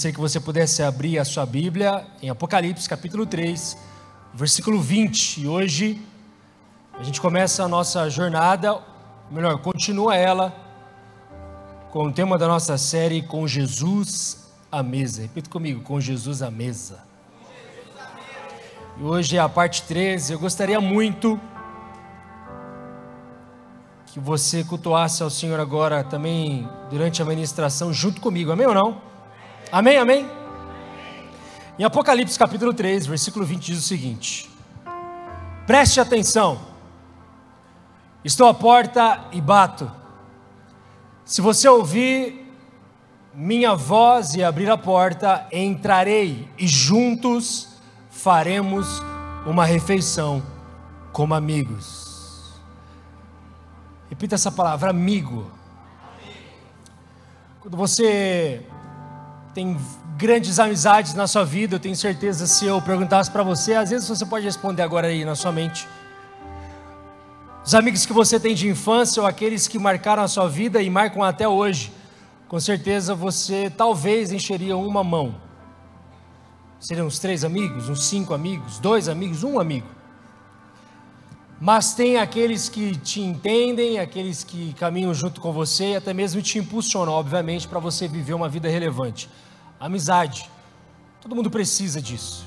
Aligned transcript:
gostaria 0.00 0.14
que 0.14 0.20
você 0.20 0.40
pudesse 0.40 0.82
abrir 0.82 1.18
a 1.18 1.26
sua 1.26 1.44
Bíblia 1.44 2.06
em 2.22 2.30
Apocalipse, 2.30 2.88
capítulo 2.88 3.26
3, 3.26 3.76
versículo 4.32 4.80
20. 4.80 5.42
E 5.42 5.46
hoje 5.46 6.00
a 6.98 7.02
gente 7.02 7.20
começa 7.20 7.64
a 7.64 7.68
nossa 7.68 8.08
jornada, 8.08 8.78
melhor, 9.30 9.58
continua 9.58 10.16
ela, 10.16 10.56
com 11.90 12.06
o 12.06 12.12
tema 12.12 12.38
da 12.38 12.48
nossa 12.48 12.78
série 12.78 13.20
Com 13.20 13.46
Jesus 13.46 14.50
à 14.72 14.82
Mesa. 14.82 15.20
Repita 15.20 15.50
comigo: 15.50 15.82
Com 15.82 16.00
Jesus 16.00 16.40
à 16.40 16.50
Mesa. 16.50 17.04
E 18.98 19.02
hoje 19.02 19.36
é 19.36 19.40
a 19.40 19.50
parte 19.50 19.82
13. 19.82 20.32
Eu 20.32 20.38
gostaria 20.38 20.80
muito 20.80 21.38
que 24.06 24.18
você 24.18 24.64
cultuasse 24.64 25.22
ao 25.22 25.28
Senhor 25.28 25.60
agora 25.60 26.02
também 26.02 26.66
durante 26.88 27.20
a 27.20 27.24
ministração 27.26 27.92
junto 27.92 28.18
comigo. 28.18 28.50
Amém 28.50 28.66
ou 28.66 28.72
não? 28.72 29.09
Amém, 29.72 29.98
amém? 29.98 30.28
Em 31.78 31.84
Apocalipse 31.84 32.36
capítulo 32.36 32.74
3, 32.74 33.06
versículo 33.06 33.44
20 33.44 33.64
diz 33.64 33.78
o 33.78 33.82
seguinte: 33.82 34.50
Preste 35.64 36.00
atenção. 36.00 36.60
Estou 38.24 38.48
à 38.48 38.54
porta 38.54 39.28
e 39.30 39.40
bato. 39.40 39.88
Se 41.24 41.40
você 41.40 41.68
ouvir 41.68 42.52
minha 43.32 43.76
voz 43.76 44.34
e 44.34 44.42
abrir 44.42 44.68
a 44.68 44.76
porta, 44.76 45.46
entrarei 45.52 46.48
e 46.58 46.66
juntos 46.66 47.68
faremos 48.10 49.00
uma 49.46 49.64
refeição 49.64 50.42
como 51.12 51.32
amigos. 51.32 52.60
Repita 54.08 54.34
essa 54.34 54.50
palavra, 54.50 54.90
amigo. 54.90 55.48
Quando 57.60 57.76
você 57.76 58.66
tem 59.54 59.76
grandes 60.16 60.58
amizades 60.58 61.14
na 61.14 61.26
sua 61.26 61.44
vida, 61.44 61.76
eu 61.76 61.80
tenho 61.80 61.96
certeza 61.96 62.46
se 62.46 62.66
eu 62.66 62.80
perguntasse 62.80 63.30
para 63.30 63.42
você, 63.42 63.74
às 63.74 63.90
vezes 63.90 64.08
você 64.08 64.24
pode 64.24 64.44
responder 64.44 64.82
agora 64.82 65.08
aí 65.08 65.24
na 65.24 65.34
sua 65.34 65.50
mente. 65.50 65.88
Os 67.64 67.74
amigos 67.74 68.06
que 68.06 68.12
você 68.12 68.38
tem 68.38 68.54
de 68.54 68.68
infância 68.68 69.20
ou 69.20 69.26
aqueles 69.26 69.68
que 69.68 69.78
marcaram 69.78 70.22
a 70.22 70.28
sua 70.28 70.48
vida 70.48 70.80
e 70.80 70.88
marcam 70.88 71.22
até 71.22 71.48
hoje, 71.48 71.92
com 72.48 72.58
certeza 72.58 73.14
você 73.14 73.70
talvez 73.70 74.32
encheria 74.32 74.76
uma 74.76 75.04
mão. 75.04 75.34
Seriam 76.78 77.06
uns 77.06 77.18
três 77.18 77.44
amigos, 77.44 77.88
uns 77.88 78.04
cinco 78.04 78.32
amigos, 78.32 78.78
dois 78.78 79.08
amigos, 79.08 79.44
um 79.44 79.60
amigo. 79.60 79.86
Mas 81.60 81.92
tem 81.92 82.16
aqueles 82.16 82.70
que 82.70 82.96
te 82.96 83.20
entendem, 83.20 83.98
aqueles 83.98 84.42
que 84.42 84.72
caminham 84.72 85.12
junto 85.12 85.42
com 85.42 85.52
você 85.52 85.90
e 85.90 85.96
até 85.96 86.14
mesmo 86.14 86.40
te 86.40 86.58
impulsionam, 86.58 87.12
obviamente, 87.12 87.68
para 87.68 87.78
você 87.78 88.08
viver 88.08 88.32
uma 88.32 88.48
vida 88.48 88.66
relevante. 88.66 89.28
Amizade. 89.78 90.50
Todo 91.20 91.36
mundo 91.36 91.50
precisa 91.50 92.00
disso. 92.00 92.46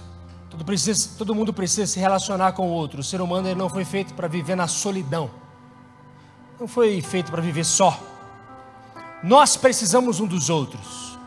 Todo, 0.49 0.65
precisa, 0.65 1.09
todo 1.15 1.35
mundo 1.35 1.53
precisa 1.53 1.85
se 1.85 1.99
relacionar 1.99 2.53
com 2.53 2.67
o 2.67 2.71
outro. 2.71 3.01
O 3.01 3.03
ser 3.03 3.21
humano 3.21 3.47
ele 3.47 3.59
não 3.59 3.69
foi 3.69 3.85
feito 3.85 4.15
para 4.15 4.27
viver 4.27 4.55
na 4.55 4.67
solidão. 4.67 5.29
Não 6.59 6.67
foi 6.67 6.99
feito 6.99 7.29
para 7.29 7.41
viver 7.41 7.65
só. 7.65 7.99
Nós 9.23 9.55
precisamos 9.55 10.19
um 10.19 10.25
dos 10.25 10.49
outros. 10.49 11.19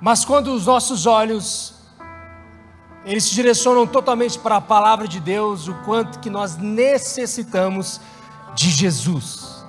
Mas 0.00 0.24
quando 0.24 0.54
os 0.54 0.66
nossos 0.66 1.06
olhos 1.06 1.74
eles 3.04 3.24
se 3.24 3.34
direcionam 3.34 3.86
totalmente 3.86 4.38
para 4.38 4.56
a 4.56 4.60
palavra 4.60 5.08
de 5.08 5.18
Deus, 5.18 5.66
o 5.66 5.74
quanto 5.84 6.20
que 6.20 6.30
nós 6.30 6.56
necessitamos 6.56 8.00
de 8.54 8.70
Jesus. 8.70 9.64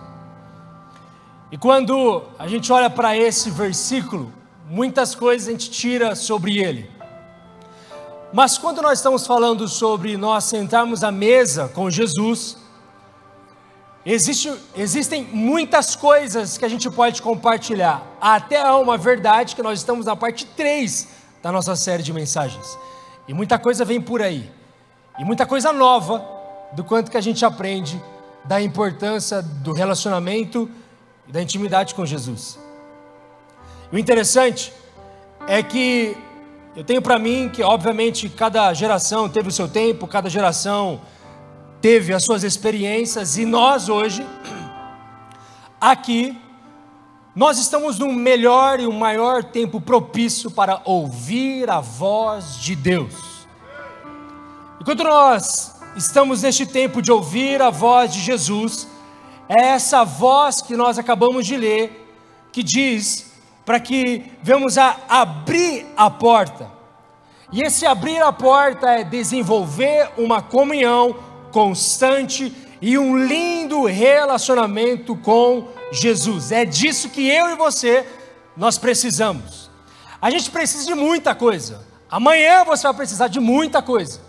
E 1.51 1.57
quando 1.57 2.23
a 2.37 2.47
gente 2.47 2.71
olha 2.71 2.89
para 2.89 3.17
esse 3.17 3.49
versículo, 3.49 4.31
muitas 4.69 5.15
coisas 5.15 5.47
a 5.47 5.51
gente 5.51 5.69
tira 5.69 6.15
sobre 6.15 6.59
ele. 6.59 6.89
Mas 8.31 8.57
quando 8.57 8.81
nós 8.81 8.99
estamos 8.99 9.27
falando 9.27 9.67
sobre 9.67 10.17
nós 10.17 10.45
sentarmos 10.45 11.03
à 11.03 11.11
mesa 11.11 11.67
com 11.69 11.89
Jesus, 11.89 12.57
existe, 14.03 14.51
existem 14.75 15.23
muitas 15.25 15.95
coisas 15.95 16.57
que 16.57 16.65
a 16.65 16.69
gente 16.69 16.89
pode 16.89 17.21
compartilhar. 17.21 18.03
Até 18.19 18.63
uma 18.71 18.97
verdade 18.97 19.55
que 19.55 19.61
nós 19.61 19.79
estamos 19.79 20.05
na 20.05 20.15
parte 20.15 20.45
3 20.45 21.07
da 21.43 21.51
nossa 21.51 21.75
série 21.75 22.01
de 22.01 22.11
mensagens. 22.11 22.77
E 23.27 23.33
muita 23.33 23.57
coisa 23.57 23.85
vem 23.85 24.01
por 24.01 24.21
aí. 24.21 24.49
E 25.19 25.23
muita 25.23 25.45
coisa 25.45 25.71
nova 25.71 26.25
do 26.73 26.83
quanto 26.83 27.11
que 27.11 27.17
a 27.17 27.21
gente 27.21 27.45
aprende 27.45 28.01
da 28.45 28.61
importância 28.61 29.41
do 29.41 29.73
relacionamento 29.73 30.69
e 31.27 31.31
da 31.31 31.41
intimidade 31.41 31.95
com 31.95 32.05
Jesus. 32.05 32.59
O 33.91 33.97
interessante 33.97 34.73
é 35.47 35.61
que 35.61 36.17
eu 36.75 36.83
tenho 36.83 37.01
para 37.01 37.19
mim 37.19 37.49
que, 37.53 37.61
obviamente, 37.61 38.27
cada 38.27 38.73
geração 38.73 39.29
teve 39.29 39.49
o 39.49 39.51
seu 39.51 39.67
tempo, 39.67 40.07
cada 40.07 40.29
geração 40.29 41.01
teve 41.79 42.13
as 42.13 42.23
suas 42.23 42.43
experiências, 42.43 43.37
e 43.37 43.45
nós 43.45 43.89
hoje, 43.89 44.25
aqui, 45.79 46.41
nós 47.35 47.57
estamos 47.57 47.97
num 47.97 48.13
melhor 48.13 48.79
e 48.79 48.85
um 48.85 48.91
maior 48.91 49.43
tempo 49.43 49.81
propício 49.81 50.51
para 50.51 50.81
ouvir 50.85 51.67
a 51.67 51.79
voz 51.79 52.57
de 52.57 52.75
Deus. 52.75 53.47
Enquanto 54.79 55.03
nós 55.03 55.75
estamos 55.95 56.43
neste 56.43 56.65
tempo 56.67 57.01
de 57.01 57.11
ouvir 57.11 57.59
a 57.59 57.71
voz 57.71 58.13
de 58.13 58.19
Jesus, 58.19 58.87
é 59.49 59.69
essa 59.69 60.03
voz 60.03 60.61
que 60.61 60.75
nós 60.75 60.99
acabamos 60.99 61.47
de 61.47 61.57
ler, 61.57 62.07
que 62.51 62.61
diz 62.61 63.31
para 63.65 63.79
que 63.79 64.31
vamos 64.43 64.77
a 64.77 64.95
abrir 65.09 65.87
a 65.97 66.11
porta. 66.11 66.69
E 67.51 67.63
esse 67.63 67.85
abrir 67.85 68.21
a 68.21 68.31
porta 68.31 68.89
é 68.91 69.03
desenvolver 69.03 70.11
uma 70.17 70.41
comunhão 70.41 71.15
constante 71.51 72.53
e 72.83 72.97
um 72.97 73.15
lindo 73.17 73.85
relacionamento 73.85 75.15
com 75.15 75.69
Jesus. 75.89 76.51
É 76.51 76.65
disso 76.65 77.07
que 77.07 77.25
eu 77.25 77.51
e 77.51 77.55
você 77.55 78.05
nós 78.57 78.77
precisamos. 78.77 79.71
A 80.21 80.29
gente 80.29 80.51
precisa 80.51 80.85
de 80.85 80.93
muita 80.93 81.33
coisa. 81.33 81.87
Amanhã 82.11 82.65
você 82.65 82.83
vai 82.83 82.93
precisar 82.93 83.29
de 83.29 83.39
muita 83.39 83.81
coisa. 83.81 84.19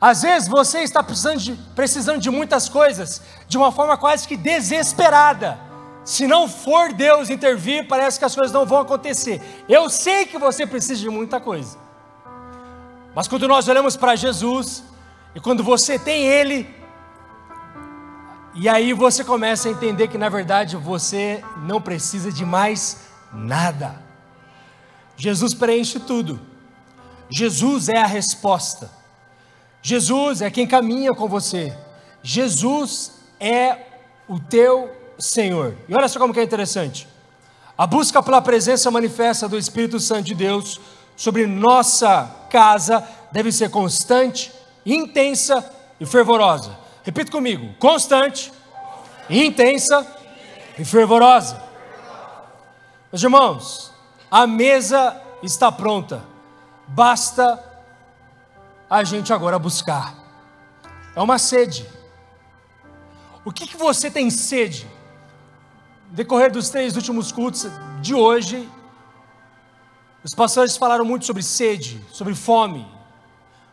Às 0.00 0.22
vezes 0.22 0.48
você 0.48 0.84
está 0.84 1.02
precisando 1.02 1.38
de, 1.38 1.54
precisando 1.74 2.20
de 2.20 2.30
muitas 2.30 2.68
coisas 2.68 3.20
de 3.48 3.58
uma 3.58 3.72
forma 3.72 3.96
quase 3.96 4.28
que 4.28 4.36
desesperada. 4.36 5.58
Se 6.04 6.28
não 6.28 6.48
for 6.48 6.92
Deus 6.92 7.28
intervir, 7.28 7.88
parece 7.88 8.20
que 8.20 8.24
as 8.24 8.36
coisas 8.36 8.52
não 8.52 8.64
vão 8.64 8.82
acontecer. 8.82 9.42
Eu 9.68 9.90
sei 9.90 10.26
que 10.26 10.38
você 10.38 10.64
precisa 10.64 11.00
de 11.00 11.10
muita 11.10 11.40
coisa. 11.40 11.76
Mas 13.16 13.26
quando 13.26 13.48
nós 13.48 13.66
olhamos 13.66 13.96
para 13.96 14.14
Jesus, 14.14 14.84
e 15.34 15.40
quando 15.40 15.64
você 15.64 15.98
tem 15.98 16.24
Ele, 16.24 16.81
e 18.54 18.68
aí 18.68 18.92
você 18.92 19.24
começa 19.24 19.68
a 19.68 19.72
entender 19.72 20.08
que 20.08 20.18
na 20.18 20.28
verdade 20.28 20.76
você 20.76 21.42
não 21.58 21.80
precisa 21.80 22.30
de 22.30 22.44
mais 22.44 22.98
nada. 23.32 24.02
Jesus 25.16 25.54
preenche 25.54 25.98
tudo. 25.98 26.38
Jesus 27.30 27.88
é 27.88 27.98
a 27.98 28.06
resposta. 28.06 28.90
Jesus 29.80 30.42
é 30.42 30.50
quem 30.50 30.66
caminha 30.66 31.14
com 31.14 31.26
você. 31.26 31.76
Jesus 32.22 33.12
é 33.40 33.78
o 34.28 34.38
teu 34.38 34.90
Senhor. 35.18 35.74
E 35.88 35.94
olha 35.94 36.08
só 36.08 36.18
como 36.18 36.34
que 36.34 36.40
é 36.40 36.44
interessante. 36.44 37.08
A 37.76 37.86
busca 37.86 38.22
pela 38.22 38.42
presença 38.42 38.90
manifesta 38.90 39.48
do 39.48 39.58
Espírito 39.58 39.98
Santo 39.98 40.24
de 40.24 40.34
Deus 40.34 40.78
sobre 41.16 41.46
nossa 41.46 42.30
casa 42.50 43.06
deve 43.32 43.50
ser 43.50 43.70
constante, 43.70 44.52
intensa 44.84 45.64
e 45.98 46.04
fervorosa. 46.04 46.76
Repita 47.02 47.30
comigo: 47.30 47.74
constante, 47.78 48.52
intensa 49.28 50.06
e 50.78 50.84
fervorosa. 50.84 51.62
Meus 53.12 53.22
irmãos, 53.22 53.92
a 54.30 54.46
mesa 54.46 55.20
está 55.42 55.70
pronta, 55.70 56.24
basta 56.88 57.62
a 58.88 59.04
gente 59.04 59.32
agora 59.32 59.58
buscar. 59.58 60.14
É 61.14 61.20
uma 61.20 61.38
sede. 61.38 61.86
O 63.44 63.52
que, 63.52 63.66
que 63.66 63.76
você 63.76 64.10
tem 64.10 64.30
sede? 64.30 64.86
No 66.08 66.16
decorrer 66.16 66.50
dos 66.50 66.70
três 66.70 66.94
últimos 66.94 67.32
cultos 67.32 67.66
de 68.00 68.14
hoje, 68.14 68.68
os 70.22 70.34
pastores 70.34 70.76
falaram 70.76 71.04
muito 71.04 71.26
sobre 71.26 71.42
sede, 71.42 72.02
sobre 72.12 72.34
fome, 72.34 72.86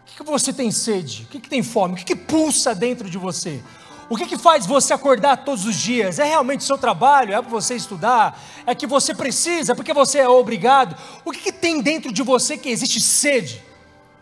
que, 0.09 0.17
que 0.17 0.23
você 0.23 0.51
tem 0.51 0.71
sede? 0.71 1.23
O 1.23 1.27
que, 1.27 1.50
tem 1.50 1.63
fome? 1.63 1.94
O 1.94 1.97
que, 1.97 2.15
pulsa 2.15 2.73
dentro 2.73 3.09
de 3.09 3.17
você? 3.17 3.61
O 4.09 4.17
que, 4.17 4.25
que 4.25 4.38
faz 4.38 4.65
você 4.65 4.94
acordar 4.94 5.38
todos 5.45 5.65
os 5.65 5.75
dias? 5.75 6.17
É 6.17 6.23
realmente 6.23 6.61
o 6.61 6.63
seu 6.63 6.77
trabalho? 6.77 7.33
É 7.33 7.41
para 7.41 7.50
você 7.50 7.75
estudar? 7.75 8.41
É 8.65 8.73
que 8.73 8.88
você 8.88 9.13
precisa? 9.13 9.73
É 9.73 9.75
porque 9.75 9.94
você 9.94 10.19
é 10.19 10.27
obrigado? 10.27 10.95
O 11.23 11.31
que, 11.31 11.39
que 11.39 11.51
tem 11.51 11.81
dentro 11.81 12.11
de 12.11 12.23
você 12.23 12.57
que 12.57 12.69
existe 12.69 13.00
sede? 13.00 13.63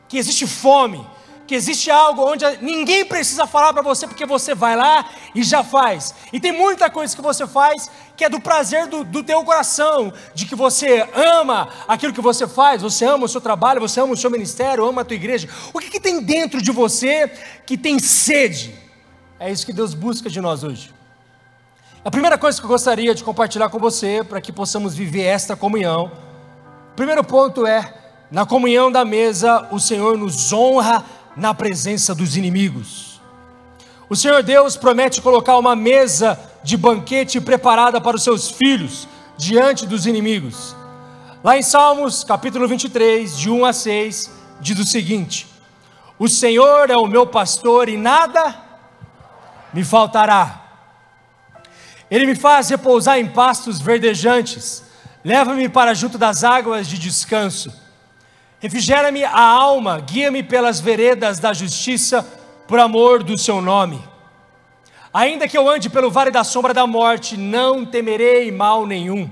Que 0.10 0.18
existe 0.18 0.45
fome? 0.45 1.06
Que 1.48 1.56
existe 1.56 1.90
algo 1.90 2.30
onde 2.30 2.46
ninguém 2.62 3.06
precisa 3.06 3.48
falar 3.48 3.72
para 3.72 3.82
você, 3.82 4.06
porque 4.06 4.26
você 4.26 4.54
vai 4.54 4.76
lá 4.76 5.10
e 5.34 5.42
já 5.42 5.64
faz. 5.64 6.14
E 6.34 6.40
tem 6.40 6.52
muita 6.52 6.90
coisa 6.90 7.16
que 7.16 7.22
você 7.22 7.48
faz 7.48 7.90
que 8.18 8.26
é 8.26 8.30
do 8.30 8.42
prazer 8.42 8.88
do, 8.88 9.04
do 9.04 9.24
teu 9.24 9.44
coração, 9.44 10.12
de 10.34 10.46
que 10.46 10.56
você 10.56 11.08
ama 11.14 11.70
aquilo 11.88 12.12
que 12.12 12.20
você 12.20 12.48
faz, 12.48 12.82
você 12.82 13.06
ama 13.06 13.26
o 13.26 13.30
seu 13.30 13.40
trabalho, 13.40 13.80
você 13.80 14.02
ama 14.02 14.14
o 14.14 14.18
seu 14.18 14.30
ministério, 14.30 14.86
ama 14.86 15.02
a 15.02 15.06
tua 15.06 15.16
igreja. 15.16 15.48
O 15.74 15.80
que, 15.80 15.90
que 15.90 16.00
tem 16.00 16.22
dentro 16.22 16.62
de 16.62 16.72
você 16.72 17.32
que 17.66 17.78
tem 17.78 17.98
sede? 18.00 18.76
É 19.40 19.52
isso 19.52 19.66
que 19.66 19.72
Deus 19.72 19.94
busca 19.94 20.30
de 20.30 20.42
nós 20.42 20.64
hoje. 20.64 20.94
A 22.04 22.12
primeira 22.12 22.38
coisa 22.38 22.60
que 22.60 22.66
eu 22.66 22.70
gostaria 22.70 23.14
de 23.14 23.24
compartilhar 23.24 23.70
com 23.70 23.80
você, 23.80 24.24
para 24.24 24.42
que 24.42 24.52
possamos 24.52 24.96
viver 24.96 25.24
esta 25.24 25.56
comunhão, 25.56 26.12
o 26.92 26.96
primeiro 26.96 27.24
ponto 27.24 27.66
é: 27.68 27.94
na 28.32 28.46
comunhão 28.46 28.92
da 28.92 29.06
mesa, 29.06 29.68
o 29.72 29.80
Senhor 29.80 30.18
nos 30.18 30.52
honra 30.52 31.06
na 31.38 31.54
presença 31.54 32.16
dos 32.16 32.36
inimigos. 32.36 33.22
O 34.10 34.16
Senhor 34.16 34.42
Deus 34.42 34.75
promete 34.75 35.22
colocar 35.22 35.57
uma 35.57 35.75
mesa 35.75 36.39
de 36.63 36.75
banquete 36.75 37.39
preparada 37.39 38.01
para 38.01 38.16
os 38.16 38.24
seus 38.24 38.50
filhos 38.50 39.07
diante 39.38 39.86
dos 39.86 40.06
inimigos. 40.06 40.75
Lá 41.44 41.57
em 41.57 41.62
Salmos, 41.62 42.24
capítulo 42.24 42.68
23, 42.68 43.38
de 43.38 43.50
1 43.50 43.66
a 43.66 43.72
6, 43.72 44.31
diz 44.60 44.80
o 44.80 44.84
seguinte: 44.84 45.48
O 46.18 46.28
Senhor 46.28 46.89
é 46.89 46.98
o 46.98 47.06
meu 47.06 47.28
pastor 47.28 47.88
e 47.88 47.98
nada 47.98 48.56
me 49.72 49.84
faltará. 49.84 50.63
Ele 52.10 52.25
me 52.25 52.36
faz 52.36 52.69
repousar 52.69 53.19
em 53.19 53.28
pastos 53.28 53.80
verdejantes, 53.80 54.84
leva-me 55.24 55.69
para 55.69 55.94
junto 55.94 56.18
das 56.18 56.44
águas 56.44 56.88
de 56.88 56.98
descanso. 56.98 57.87
Refrigera-me 58.59 59.24
a 59.24 59.39
alma, 59.39 60.00
guia-me 60.00 60.42
pelas 60.42 60.80
veredas 60.80 61.39
da 61.39 61.54
justiça, 61.54 62.24
por 62.68 62.80
amor 62.80 63.24
do 63.24 63.38
seu 63.38 63.62
nome. 63.62 64.01
Ainda 65.13 65.48
que 65.48 65.57
eu 65.57 65.69
ande 65.69 65.89
pelo 65.89 66.12
vale 66.12 66.31
da 66.31 66.44
sombra 66.44 66.74
da 66.74 66.86
morte, 66.86 67.38
não 67.38 67.86
temerei 67.86 68.51
mal 68.51 68.86
nenhum, 68.86 69.30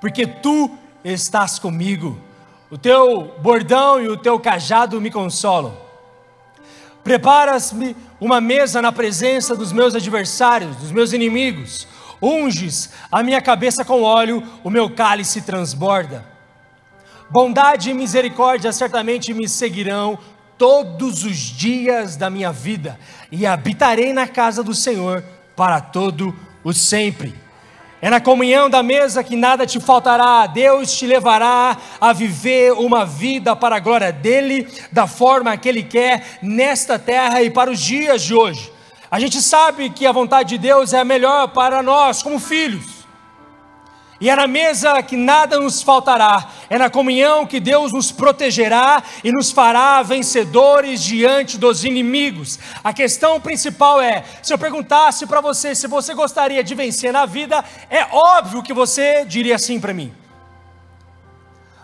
porque 0.00 0.26
tu 0.26 0.70
estás 1.02 1.58
comigo. 1.58 2.20
O 2.70 2.78
teu 2.78 3.34
bordão 3.40 4.00
e 4.00 4.08
o 4.08 4.16
teu 4.16 4.38
cajado 4.38 5.00
me 5.00 5.10
consolam. 5.10 5.76
Preparas-me 7.02 7.96
uma 8.20 8.40
mesa 8.40 8.80
na 8.80 8.90
presença 8.90 9.54
dos 9.54 9.72
meus 9.72 9.94
adversários, 9.94 10.76
dos 10.76 10.90
meus 10.90 11.12
inimigos. 11.12 11.86
Unges 12.20 12.90
a 13.12 13.22
minha 13.22 13.42
cabeça 13.42 13.84
com 13.84 14.02
óleo, 14.02 14.42
o 14.62 14.70
meu 14.70 14.88
cálice 14.88 15.42
transborda. 15.42 16.33
Bondade 17.30 17.90
e 17.90 17.94
misericórdia 17.94 18.72
certamente 18.72 19.32
me 19.32 19.48
seguirão 19.48 20.18
todos 20.58 21.24
os 21.24 21.36
dias 21.36 22.16
da 22.16 22.30
minha 22.30 22.52
vida, 22.52 22.98
e 23.30 23.44
habitarei 23.44 24.12
na 24.12 24.28
casa 24.28 24.62
do 24.62 24.74
Senhor 24.74 25.24
para 25.56 25.80
todo 25.80 26.34
o 26.62 26.72
sempre. 26.72 27.34
É 28.00 28.10
na 28.10 28.20
comunhão 28.20 28.68
da 28.68 28.82
mesa 28.82 29.24
que 29.24 29.34
nada 29.34 29.66
te 29.66 29.80
faltará, 29.80 30.46
Deus 30.46 30.92
te 30.96 31.06
levará 31.06 31.76
a 32.00 32.12
viver 32.12 32.72
uma 32.72 33.04
vida 33.04 33.56
para 33.56 33.76
a 33.76 33.80
glória 33.80 34.12
dEle, 34.12 34.68
da 34.92 35.06
forma 35.06 35.56
que 35.56 35.68
Ele 35.68 35.82
quer, 35.82 36.38
nesta 36.42 36.98
terra 36.98 37.42
e 37.42 37.50
para 37.50 37.70
os 37.70 37.80
dias 37.80 38.22
de 38.22 38.34
hoje. 38.34 38.70
A 39.10 39.18
gente 39.18 39.40
sabe 39.40 39.90
que 39.90 40.06
a 40.06 40.12
vontade 40.12 40.50
de 40.50 40.58
Deus 40.58 40.92
é 40.92 41.00
a 41.00 41.04
melhor 41.04 41.48
para 41.48 41.82
nós, 41.82 42.22
como 42.22 42.38
filhos. 42.38 42.93
E 44.24 44.30
é 44.30 44.34
na 44.34 44.46
mesa 44.46 45.02
que 45.02 45.18
nada 45.18 45.60
nos 45.60 45.82
faltará, 45.82 46.48
é 46.70 46.78
na 46.78 46.88
comunhão 46.88 47.46
que 47.46 47.60
Deus 47.60 47.92
nos 47.92 48.10
protegerá 48.10 49.02
e 49.22 49.30
nos 49.30 49.50
fará 49.50 50.02
vencedores 50.02 51.02
diante 51.04 51.58
dos 51.58 51.84
inimigos. 51.84 52.58
A 52.82 52.90
questão 52.94 53.38
principal 53.38 54.00
é: 54.00 54.24
se 54.42 54.50
eu 54.50 54.56
perguntasse 54.56 55.26
para 55.26 55.42
você 55.42 55.74
se 55.74 55.86
você 55.86 56.14
gostaria 56.14 56.64
de 56.64 56.74
vencer 56.74 57.12
na 57.12 57.26
vida, 57.26 57.62
é 57.90 58.06
óbvio 58.10 58.62
que 58.62 58.72
você 58.72 59.26
diria 59.26 59.58
sim 59.58 59.78
para 59.78 59.92
mim. 59.92 60.10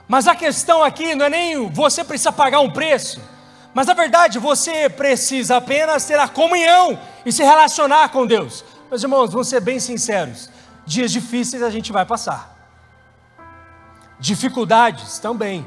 Mas 0.08 0.26
a 0.26 0.34
questão 0.34 0.82
aqui 0.82 1.14
não 1.14 1.26
é 1.26 1.28
nem 1.28 1.68
você 1.68 2.02
precisa 2.02 2.32
pagar 2.32 2.60
um 2.60 2.70
preço, 2.70 3.20
mas 3.74 3.86
na 3.86 3.92
verdade 3.92 4.38
você 4.38 4.88
precisa 4.88 5.58
apenas 5.58 6.06
ter 6.06 6.18
a 6.18 6.26
comunhão 6.26 6.98
e 7.22 7.32
se 7.32 7.42
relacionar 7.42 8.08
com 8.08 8.26
Deus. 8.26 8.64
Meus 8.88 9.02
irmãos, 9.02 9.30
vamos 9.30 9.46
ser 9.46 9.60
bem 9.60 9.78
sinceros 9.78 10.48
Dias 10.90 11.12
difíceis 11.12 11.62
a 11.62 11.70
gente 11.70 11.92
vai 11.92 12.04
passar, 12.04 12.52
dificuldades 14.18 15.20
também. 15.20 15.64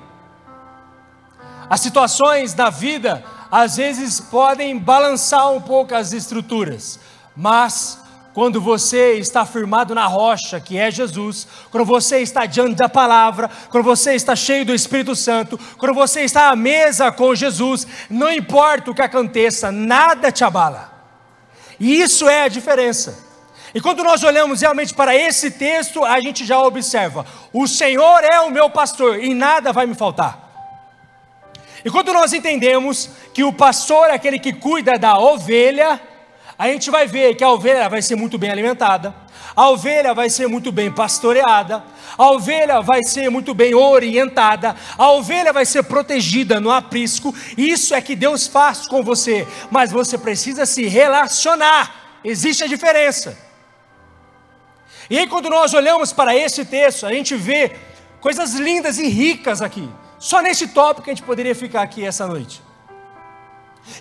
As 1.69 1.79
situações 1.79 2.53
da 2.53 2.69
vida 2.69 3.23
às 3.49 3.77
vezes 3.77 4.19
podem 4.19 4.77
balançar 4.77 5.49
um 5.49 5.61
pouco 5.61 5.95
as 5.95 6.11
estruturas, 6.11 6.99
mas 7.37 8.03
quando 8.33 8.59
você 8.59 9.13
está 9.13 9.45
firmado 9.45 9.95
na 9.95 10.07
rocha, 10.07 10.59
que 10.59 10.77
é 10.77 10.91
Jesus, 10.91 11.47
quando 11.71 11.85
você 11.85 12.19
está 12.19 12.45
diante 12.45 12.75
da 12.75 12.89
palavra, 12.89 13.49
quando 13.69 13.85
você 13.85 14.15
está 14.15 14.35
cheio 14.35 14.65
do 14.65 14.75
Espírito 14.75 15.15
Santo, 15.15 15.57
quando 15.77 15.93
você 15.93 16.23
está 16.23 16.49
à 16.49 16.55
mesa 16.55 17.13
com 17.13 17.33
Jesus, 17.33 17.87
não 18.09 18.29
importa 18.29 18.91
o 18.91 18.93
que 18.93 19.01
aconteça, 19.01 19.71
nada 19.71 20.33
te 20.33 20.43
abala. 20.43 20.91
E 21.79 22.01
isso 22.01 22.27
é 22.27 22.43
a 22.43 22.49
diferença. 22.49 23.31
E 23.73 23.81
quando 23.81 24.03
nós 24.03 24.23
olhamos 24.23 24.61
realmente 24.61 24.93
para 24.93 25.15
esse 25.15 25.49
texto, 25.49 26.03
a 26.03 26.19
gente 26.19 26.45
já 26.45 26.61
observa: 26.61 27.25
o 27.51 27.67
Senhor 27.67 28.23
é 28.23 28.39
o 28.41 28.51
meu 28.51 28.69
pastor 28.69 29.23
e 29.23 29.33
nada 29.33 29.73
vai 29.73 29.85
me 29.85 29.95
faltar. 29.95 30.43
E 31.83 31.89
quando 31.89 32.13
nós 32.13 32.31
entendemos 32.31 33.09
que 33.33 33.43
o 33.43 33.51
pastor 33.51 34.09
é 34.09 34.13
aquele 34.13 34.39
que 34.39 34.53
cuida 34.53 34.97
da 34.97 35.17
ovelha, 35.17 35.99
a 36.57 36.67
gente 36.67 36.89
vai 36.89 37.07
ver 37.07 37.35
que 37.35 37.43
a 37.43 37.49
ovelha 37.49 37.89
vai 37.89 38.01
ser 38.01 38.15
muito 38.15 38.37
bem 38.37 38.49
alimentada, 38.49 39.13
a 39.55 39.69
ovelha 39.69 40.13
vai 40.13 40.29
ser 40.29 40.47
muito 40.47 40.71
bem 40.71 40.91
pastoreada, 40.91 41.83
a 42.17 42.31
ovelha 42.31 42.79
vai 42.81 43.03
ser 43.03 43.29
muito 43.29 43.53
bem 43.53 43.73
orientada, 43.73 44.75
a 44.97 45.11
ovelha 45.11 45.51
vai 45.51 45.65
ser 45.65 45.83
protegida 45.83 46.59
no 46.59 46.71
aprisco. 46.71 47.35
Isso 47.57 47.93
é 47.93 48.01
que 48.01 48.15
Deus 48.15 48.47
faz 48.47 48.87
com 48.87 49.03
você, 49.03 49.47
mas 49.69 49.91
você 49.91 50.17
precisa 50.17 50.65
se 50.65 50.87
relacionar. 50.87 52.19
Existe 52.23 52.63
a 52.63 52.67
diferença. 52.67 53.52
E 55.09 55.17
aí, 55.17 55.27
quando 55.27 55.49
nós 55.49 55.73
olhamos 55.73 56.13
para 56.13 56.35
esse 56.35 56.63
texto, 56.65 57.05
a 57.05 57.11
gente 57.11 57.35
vê 57.35 57.71
coisas 58.21 58.53
lindas 58.53 58.97
e 58.97 59.07
ricas 59.07 59.61
aqui. 59.61 59.87
Só 60.17 60.41
nesse 60.41 60.67
tópico 60.69 61.09
a 61.09 61.13
gente 61.13 61.23
poderia 61.23 61.53
ficar 61.53 61.81
aqui 61.81 62.05
essa 62.05 62.25
noite. 62.25 62.61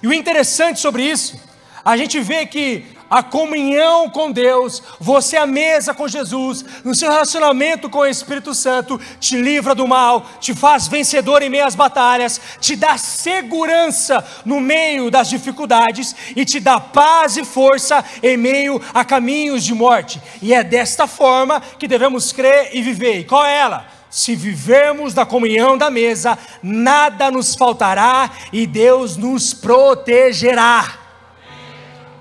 E 0.03 0.07
o 0.07 0.13
interessante 0.13 0.79
sobre 0.79 1.03
isso, 1.03 1.41
a 1.85 1.97
gente 1.97 2.21
vê 2.21 2.47
que 2.47 2.92
a 3.13 3.23
comunhão 3.23 4.09
com 4.09 4.33
Deus, 4.33 4.83
você 4.99 5.37
à 5.37 5.47
mesa 5.47 5.93
com 5.93 6.09
Jesus, 6.09 6.65
no 6.83 6.95
seu 6.95 7.11
relacionamento 7.11 7.91
com 7.91 7.99
o 7.99 8.07
Espírito 8.07 8.55
Santo, 8.55 8.99
te 9.21 9.37
livra 9.37 9.75
do 9.75 9.87
mal, 9.87 10.25
te 10.41 10.55
faz 10.55 10.89
vencedor 10.89 11.43
em 11.43 11.51
meio 11.51 11.67
às 11.67 11.75
batalhas, 11.75 12.41
te 12.59 12.75
dá 12.75 12.97
segurança 12.97 14.25
no 14.47 14.63
meio 14.63 15.11
das 15.11 15.29
dificuldades 15.29 16.17
e 16.35 16.43
te 16.47 16.59
dá 16.59 16.81
paz 16.81 17.37
e 17.37 17.45
força 17.45 18.03
em 18.23 18.39
meio 18.39 18.81
a 18.95 19.05
caminhos 19.05 19.63
de 19.63 19.75
morte. 19.75 20.19
E 20.41 20.55
é 20.55 20.65
desta 20.65 21.07
forma 21.07 21.61
que 21.79 21.87
devemos 21.87 22.33
crer 22.33 22.71
e 22.73 22.81
viver. 22.81 23.19
E 23.19 23.25
qual 23.25 23.45
é 23.45 23.59
ela? 23.59 23.87
se 24.09 24.37
vivermos 24.37 25.15
da 25.15 25.25
comunhão 25.25 25.79
da 25.79 25.91
mesa, 25.91 26.39
nada 26.63 27.31
nos 27.31 27.55
faltará 27.55 28.31
e 28.53 28.67
Deus 28.67 29.17
nos 29.17 29.55
protegerá. 29.55 30.99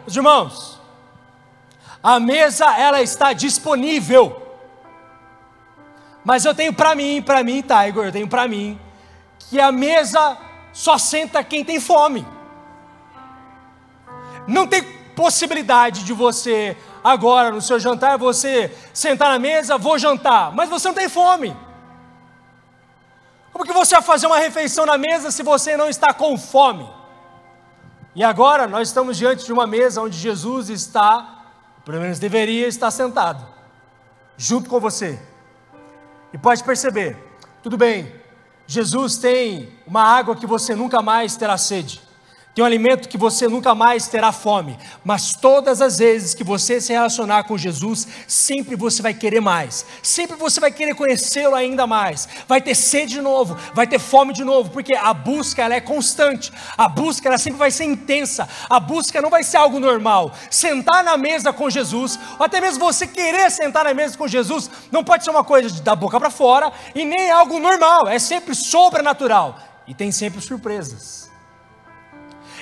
Os 0.08 0.15
irmãos, 0.15 0.71
a 2.03 2.20
mesa 2.20 2.65
ela 2.77 3.01
está 3.01 3.34
disponível. 3.34 4.38
Mas 6.24 6.46
eu 6.46 6.53
tenho 6.53 6.74
para 6.74 6.96
mim, 6.96 7.22
para 7.22 7.43
mim, 7.43 7.62
Tiger, 7.62 8.05
eu 8.05 8.12
tenho 8.12 8.27
para 8.27 8.48
mim 8.48 8.79
que 9.39 9.60
a 9.60 9.72
mesa 9.72 10.38
só 10.72 10.98
senta 10.98 11.43
quem 11.43 11.63
tem 11.63 11.79
fome. 11.79 12.25
Não 14.48 14.65
tem 14.65 14.81
possibilidade 15.15 16.03
de 16.03 16.13
você 16.13 16.77
agora 17.03 17.51
no 17.51 17.62
seu 17.62 17.79
jantar 17.79 18.17
você 18.17 18.75
sentar 18.93 19.29
na 19.29 19.39
mesa, 19.39 19.77
vou 19.77 19.98
jantar, 19.98 20.51
mas 20.53 20.70
você 20.70 20.88
não 20.88 20.96
tem 20.96 21.10
fome. 21.10 21.55
Como 23.51 23.65
que 23.65 23.74
você 23.74 23.96
vai 23.96 24.03
fazer 24.03 24.27
uma 24.27 24.38
refeição 24.38 24.86
na 24.86 24.98
mesa 24.98 25.29
se 25.29 25.43
você 25.43 25.75
não 25.75 25.89
está 25.89 26.13
com 26.13 26.38
fome? 26.38 26.89
E 28.15 28.24
agora 28.24 28.67
nós 28.67 28.88
estamos 28.88 29.17
diante 29.17 29.46
de 29.46 29.53
uma 29.53 29.67
mesa 29.67 30.01
onde 30.01 30.17
Jesus 30.17 30.70
está 30.70 31.40
pelo 31.86 32.00
menos 32.00 32.20
deveria 32.20 32.68
estar 32.68 32.92
sentado, 32.92 33.46
junto 34.38 34.70
com 34.70 34.80
você. 34.80 35.20
E 36.34 36.38
pode 36.38 36.64
perceber, 36.64 37.18
tudo 37.62 37.78
bem, 37.78 38.14
Jesus 38.68 39.18
tem 39.18 39.78
uma 39.86 40.04
água 40.04 40.36
que 40.36 40.48
você 40.48 40.76
nunca 40.76 41.02
mais 41.02 41.36
terá 41.36 41.58
sede. 41.58 42.02
Tem 42.53 42.62
um 42.62 42.65
alimento 42.65 43.08
que 43.08 43.17
você 43.17 43.48
nunca 43.48 43.74
mais 43.74 44.10
terá 44.10 44.34
fome, 44.34 44.77
mas 45.05 45.34
todas 45.34 45.81
as 45.81 46.00
vezes 46.00 46.34
que 46.34 46.43
você 46.43 46.81
se 46.81 46.91
relacionar 46.91 47.46
com 47.46 47.58
Jesus, 47.58 48.05
sempre 48.27 48.75
você 48.75 49.01
vai 49.01 49.13
querer 49.13 49.39
mais, 49.39 49.86
sempre 50.03 50.36
você 50.36 50.60
vai 50.60 50.70
querer 50.70 50.93
conhecê-lo 50.93 51.55
ainda 51.55 51.88
mais, 51.88 52.27
vai 52.50 52.60
ter 52.60 52.75
sede 52.75 53.13
de 53.13 53.22
novo, 53.22 53.58
vai 53.74 53.88
ter 53.88 54.00
fome 54.00 54.34
de 54.34 54.43
novo, 54.43 54.70
porque 54.70 54.93
a 54.93 55.13
busca 55.13 55.63
ela 55.63 55.75
é 55.75 55.79
constante, 55.79 56.51
a 56.77 56.89
busca 56.89 57.29
ela 57.29 57.38
sempre 57.38 57.58
vai 57.58 57.72
ser 57.72 57.86
intensa, 57.86 58.50
a 58.70 58.81
busca 58.81 59.22
não 59.22 59.29
vai 59.29 59.43
ser 59.43 59.55
algo 59.55 59.79
normal. 59.79 60.34
Sentar 60.50 61.05
na 61.05 61.15
mesa 61.15 61.53
com 61.53 61.70
Jesus, 61.70 62.20
ou 62.38 62.46
até 62.46 62.60
mesmo 62.60 62.84
você 62.84 63.08
querer 63.08 63.50
sentar 63.50 63.86
na 63.86 63.93
mesa 63.93 64.17
com 64.17 64.27
Jesus, 64.27 64.70
não 64.91 65.05
pode 65.05 65.24
ser 65.24 65.29
uma 65.29 65.46
coisa 65.46 65.81
da 65.81 65.96
boca 65.96 66.20
para 66.20 66.29
fora 66.29 66.70
e 66.93 67.05
nem 67.05 67.31
algo 67.31 67.60
normal, 67.60 68.10
é 68.10 68.20
sempre 68.20 68.53
sobrenatural. 68.53 69.58
E 69.88 69.93
tem 69.93 70.12
sempre 70.12 70.41
surpresas. 70.41 71.31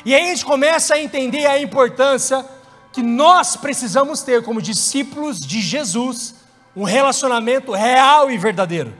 E 0.06 0.16
aí 0.16 0.26
a 0.26 0.30
gente 0.30 0.46
começa 0.46 0.96
a 0.96 1.00
entender 1.00 1.46
a 1.46 1.60
importância 1.60 2.46
que 2.92 3.04
nós 3.04 3.56
precisamos 3.56 4.22
ter 4.22 4.44
como 4.44 4.62
discípulos 4.62 5.40
de 5.40 5.62
Jesus, 5.62 6.36
um 6.76 6.84
relacionamento 6.84 7.72
real 7.72 8.32
e 8.32 8.38
verdadeiro. 8.38 8.94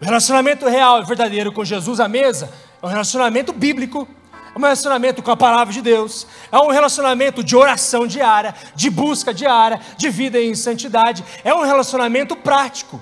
O 0.00 0.04
relacionamento 0.04 0.68
real 0.68 1.00
e 1.00 1.04
verdadeiro 1.04 1.52
com 1.52 1.64
Jesus 1.64 1.98
à 2.00 2.08
mesa 2.08 2.50
é 2.82 2.86
um 2.86 2.88
relacionamento 2.88 3.52
bíblico, 3.52 4.06
é 4.54 4.58
um 4.58 4.62
relacionamento 4.62 5.22
com 5.22 5.30
a 5.30 5.36
palavra 5.36 5.72
de 5.72 5.80
Deus, 5.80 6.26
é 6.52 6.58
um 6.58 6.70
relacionamento 6.70 7.42
de 7.42 7.56
oração 7.56 8.06
diária, 8.06 8.54
de 8.74 8.90
busca 8.90 9.32
diária, 9.32 9.80
de 9.96 10.10
vida 10.10 10.40
em 10.40 10.54
santidade, 10.54 11.24
é 11.42 11.54
um 11.54 11.62
relacionamento 11.62 12.36
prático. 12.36 13.00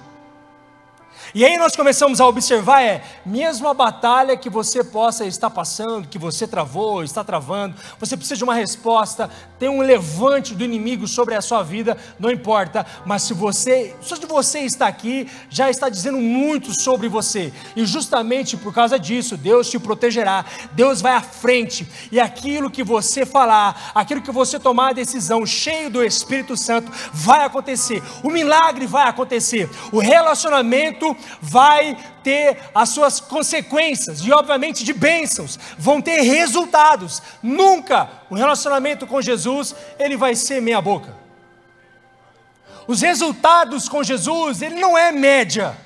E 1.35 1.47
aí 1.47 1.57
nós 1.57 1.75
começamos 1.75 2.21
a 2.21 2.27
observar 2.27 2.83
é, 2.83 3.03
mesmo 3.25 3.67
a 3.67 3.73
batalha 3.73 4.37
que 4.37 4.51
você 4.51 4.85
possa 4.85 5.25
estar 5.25 5.49
passando, 5.49 6.07
que 6.07 6.19
você 6.19 6.47
travou, 6.47 7.03
está 7.03 7.25
travando, 7.25 7.75
você 7.99 8.19
precisa 8.19 8.37
de 8.37 8.45
uma 8.45 8.55
resposta, 8.55 9.31
tem 9.59 9.67
um 9.67 9.81
levante 9.81 10.55
do 10.55 10.63
inimigo 10.63 11.09
sobre 11.09 11.35
a 11.35 11.41
sua 11.41 11.63
vida, 11.63 11.97
não 12.19 12.31
importa, 12.31 12.85
mas 13.07 13.23
se 13.23 13.33
você, 13.33 13.97
só 14.03 14.17
de 14.17 14.27
você 14.27 14.61
estar 14.61 14.87
aqui, 14.87 15.27
já 15.49 15.71
está 15.71 15.89
dizendo 15.89 16.19
muito 16.19 16.79
sobre 16.79 17.09
você. 17.09 17.51
E 17.75 17.87
justamente 17.87 18.55
por 18.55 18.75
causa 18.75 18.99
disso, 18.99 19.35
Deus 19.35 19.71
te 19.71 19.79
protegerá. 19.79 20.45
Deus 20.73 21.01
vai 21.01 21.15
à 21.15 21.23
frente 21.23 21.89
e 22.13 22.21
aquilo 22.21 22.71
que 22.71 22.85
você 22.85 23.25
falar, 23.25 23.91
aquilo 23.95 24.21
que 24.21 24.31
você 24.31 24.59
tomar 24.59 24.91
a 24.91 24.93
decisão, 24.93 25.47
cheio 25.47 25.89
do 25.89 26.05
Espírito 26.05 26.59
Santo, 26.59 26.93
vai 27.11 27.43
acontecer. 27.43 28.03
O 28.23 28.29
milagre 28.29 28.87
vai 28.87 29.09
acontecer. 29.09 29.71
O 29.91 29.99
relacionamento 29.99 31.17
vai 31.41 31.97
ter 32.23 32.59
as 32.75 32.91
suas 32.91 33.21
consequências, 33.21 34.21
e 34.21 34.33
obviamente 34.33 34.85
de 34.85 34.93
bênçãos, 34.93 35.59
vão 35.79 36.01
ter 36.01 36.21
resultados. 36.21 37.23
Nunca 37.43 38.09
o 38.31 38.35
relacionamento 38.35 39.07
com 39.07 39.21
Jesus 39.21 39.75
ele 39.99 40.17
vai 40.17 40.35
ser 40.35 40.61
meia 40.61 40.81
boca. 40.81 41.17
Os 42.87 43.01
resultados 43.01 43.89
com 43.89 44.03
Jesus, 44.03 44.61
ele 44.63 44.81
não 44.81 44.99
é 44.99 45.13
média. 45.13 45.77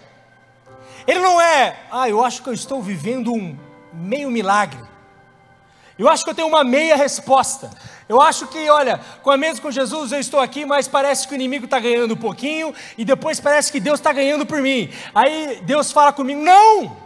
Ele 1.07 1.21
não 1.21 1.41
é, 1.41 1.77
ah, 1.91 2.09
eu 2.09 2.25
acho 2.25 2.43
que 2.43 2.49
eu 2.49 2.55
estou 2.55 2.83
vivendo 2.83 3.33
um 3.33 3.57
meio 3.93 4.31
milagre. 4.31 4.81
Eu 5.99 6.09
acho 6.09 6.25
que 6.25 6.31
eu 6.31 6.35
tenho 6.35 6.49
uma 6.49 6.65
meia 6.65 6.97
resposta. 6.97 7.71
Eu 8.09 8.21
acho 8.21 8.47
que, 8.47 8.69
olha, 8.71 9.01
com 9.23 9.31
a 9.31 9.37
mesa 9.37 9.61
com 9.61 9.71
Jesus 9.71 10.13
eu 10.13 10.21
estou 10.21 10.39
aqui, 10.39 10.65
mas 10.65 10.87
parece 10.87 11.27
que 11.27 11.35
o 11.35 11.37
inimigo 11.37 11.65
está 11.65 11.81
ganhando 11.81 12.15
um 12.15 12.17
pouquinho, 12.17 12.73
e 12.97 13.05
depois 13.05 13.41
parece 13.41 13.73
que 13.73 13.81
Deus 13.81 13.99
está 13.99 14.13
ganhando 14.13 14.47
por 14.47 14.63
mim. 14.63 14.91
Aí 15.15 15.61
Deus 15.63 15.91
fala 15.91 16.13
comigo: 16.13 16.41
não! 16.41 17.06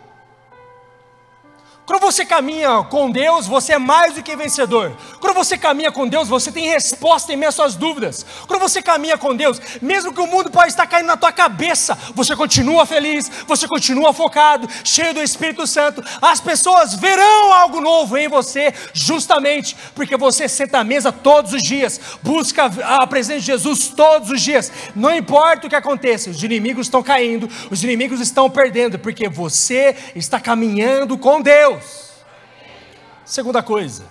Quando 1.90 2.02
você 2.02 2.25
caminha 2.25 2.85
com 2.85 3.11
Deus, 3.11 3.49
você 3.49 3.73
é 3.73 3.78
mais 3.78 4.14
do 4.14 4.23
que 4.23 4.37
vencedor. 4.37 4.97
Quando 5.18 5.35
você 5.35 5.59
caminha 5.59 5.90
com 5.90 6.06
Deus, 6.06 6.28
você 6.28 6.52
tem 6.52 6.68
resposta 6.68 7.32
em 7.32 7.37
meio 7.37 7.49
às 7.49 7.54
suas 7.56 7.75
dúvidas. 7.75 8.25
Quando 8.47 8.61
você 8.61 8.80
caminha 8.80 9.18
com 9.18 9.35
Deus, 9.35 9.61
mesmo 9.82 10.14
que 10.14 10.20
o 10.20 10.26
mundo 10.28 10.52
pode 10.52 10.68
estar 10.68 10.87
caindo 10.87 11.09
na 11.09 11.16
tua 11.16 11.32
cabeça, 11.32 11.99
você 12.14 12.37
continua 12.37 12.87
feliz, 12.87 13.28
você 13.44 13.66
continua 13.66 14.12
focado, 14.12 14.68
cheio 14.85 15.12
do 15.12 15.20
Espírito 15.20 15.66
Santo. 15.66 16.00
As 16.23 16.40
pessoas 16.40 16.94
verão 16.94 17.52
algo 17.52 17.80
novo 17.80 18.16
em 18.16 18.28
você, 18.28 18.73
justamente 18.92 19.76
porque 19.92 20.16
você 20.16 20.49
senta 20.49 20.78
à 20.78 20.85
mesa 20.85 21.11
todos 21.11 21.52
os 21.52 21.62
dias, 21.62 22.00
busca 22.23 22.70
a 22.85 23.04
presença 23.09 23.40
de 23.40 23.47
Jesus 23.47 23.88
todos 23.88 24.30
os 24.30 24.40
dias. 24.40 24.70
Não 24.94 25.12
importa 25.12 25.66
o 25.66 25.68
que 25.68 25.75
aconteça, 25.75 26.30
os 26.30 26.40
inimigos 26.40 26.87
estão 26.87 27.02
caindo, 27.02 27.50
os 27.68 27.82
inimigos 27.82 28.20
estão 28.20 28.49
perdendo, 28.49 28.97
porque 28.97 29.28
você 29.28 29.97
está 30.14 30.38
caminhando 30.38 31.18
com 31.18 31.42
Deus. 31.42 31.79
Segunda 33.25 33.62
coisa, 33.62 34.04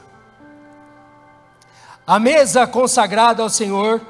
a 2.06 2.18
mesa 2.18 2.66
consagrada 2.66 3.44
ao 3.44 3.50
Senhor 3.50 4.02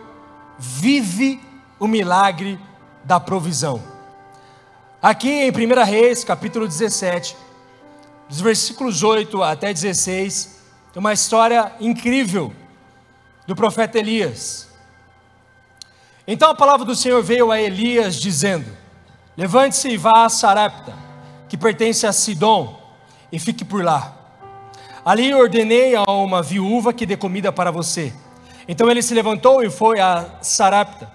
vive 0.57 1.41
o 1.79 1.87
milagre 1.87 2.59
da 3.03 3.19
provisão. 3.19 3.81
Aqui 5.01 5.29
em 5.29 5.51
1 5.51 5.83
Reis, 5.85 6.23
capítulo 6.23 6.67
17, 6.67 7.35
dos 8.27 8.41
versículos 8.41 9.01
8 9.01 9.41
até 9.41 9.73
16, 9.73 10.59
tem 10.93 10.99
uma 10.99 11.13
história 11.13 11.71
incrível 11.79 12.53
do 13.47 13.55
profeta 13.55 13.97
Elias. 13.97 14.69
Então 16.27 16.51
a 16.51 16.55
palavra 16.55 16.85
do 16.85 16.95
Senhor 16.95 17.23
veio 17.23 17.51
a 17.51 17.59
Elias 17.59 18.15
dizendo: 18.15 18.69
Levante-se 19.35 19.89
e 19.89 19.97
vá 19.97 20.25
a 20.25 20.29
Sarepta, 20.29 20.93
que 21.49 21.57
pertence 21.57 22.05
a 22.05 22.13
Sidom, 22.13 22.78
e 23.31 23.39
fique 23.39 23.63
por 23.63 23.83
lá. 23.83 24.15
Ali 25.05 25.33
ordenei 25.33 25.95
a 25.95 26.03
uma 26.03 26.41
viúva 26.41 26.93
que 26.93 27.05
dê 27.05 27.15
comida 27.15 27.51
para 27.51 27.71
você. 27.71 28.13
Então 28.67 28.89
ele 28.89 29.01
se 29.01 29.13
levantou 29.13 29.63
e 29.63 29.69
foi 29.69 29.99
a 29.99 30.25
Sarapta. 30.41 31.11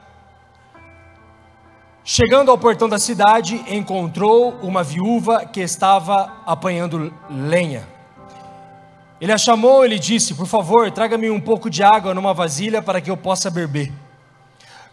Chegando 2.02 2.50
ao 2.50 2.58
portão 2.58 2.88
da 2.88 2.98
cidade, 2.98 3.64
encontrou 3.68 4.58
uma 4.62 4.82
viúva 4.82 5.46
que 5.46 5.60
estava 5.60 6.32
apanhando 6.44 7.12
lenha. 7.30 7.86
Ele 9.20 9.32
a 9.32 9.38
chamou 9.38 9.84
e 9.84 9.88
lhe 9.88 9.98
disse: 9.98 10.34
Por 10.34 10.46
favor, 10.46 10.90
traga-me 10.90 11.30
um 11.30 11.40
pouco 11.40 11.70
de 11.70 11.82
água 11.82 12.12
numa 12.12 12.34
vasilha 12.34 12.82
para 12.82 13.00
que 13.00 13.10
eu 13.10 13.16
possa 13.16 13.50
beber. 13.50 13.90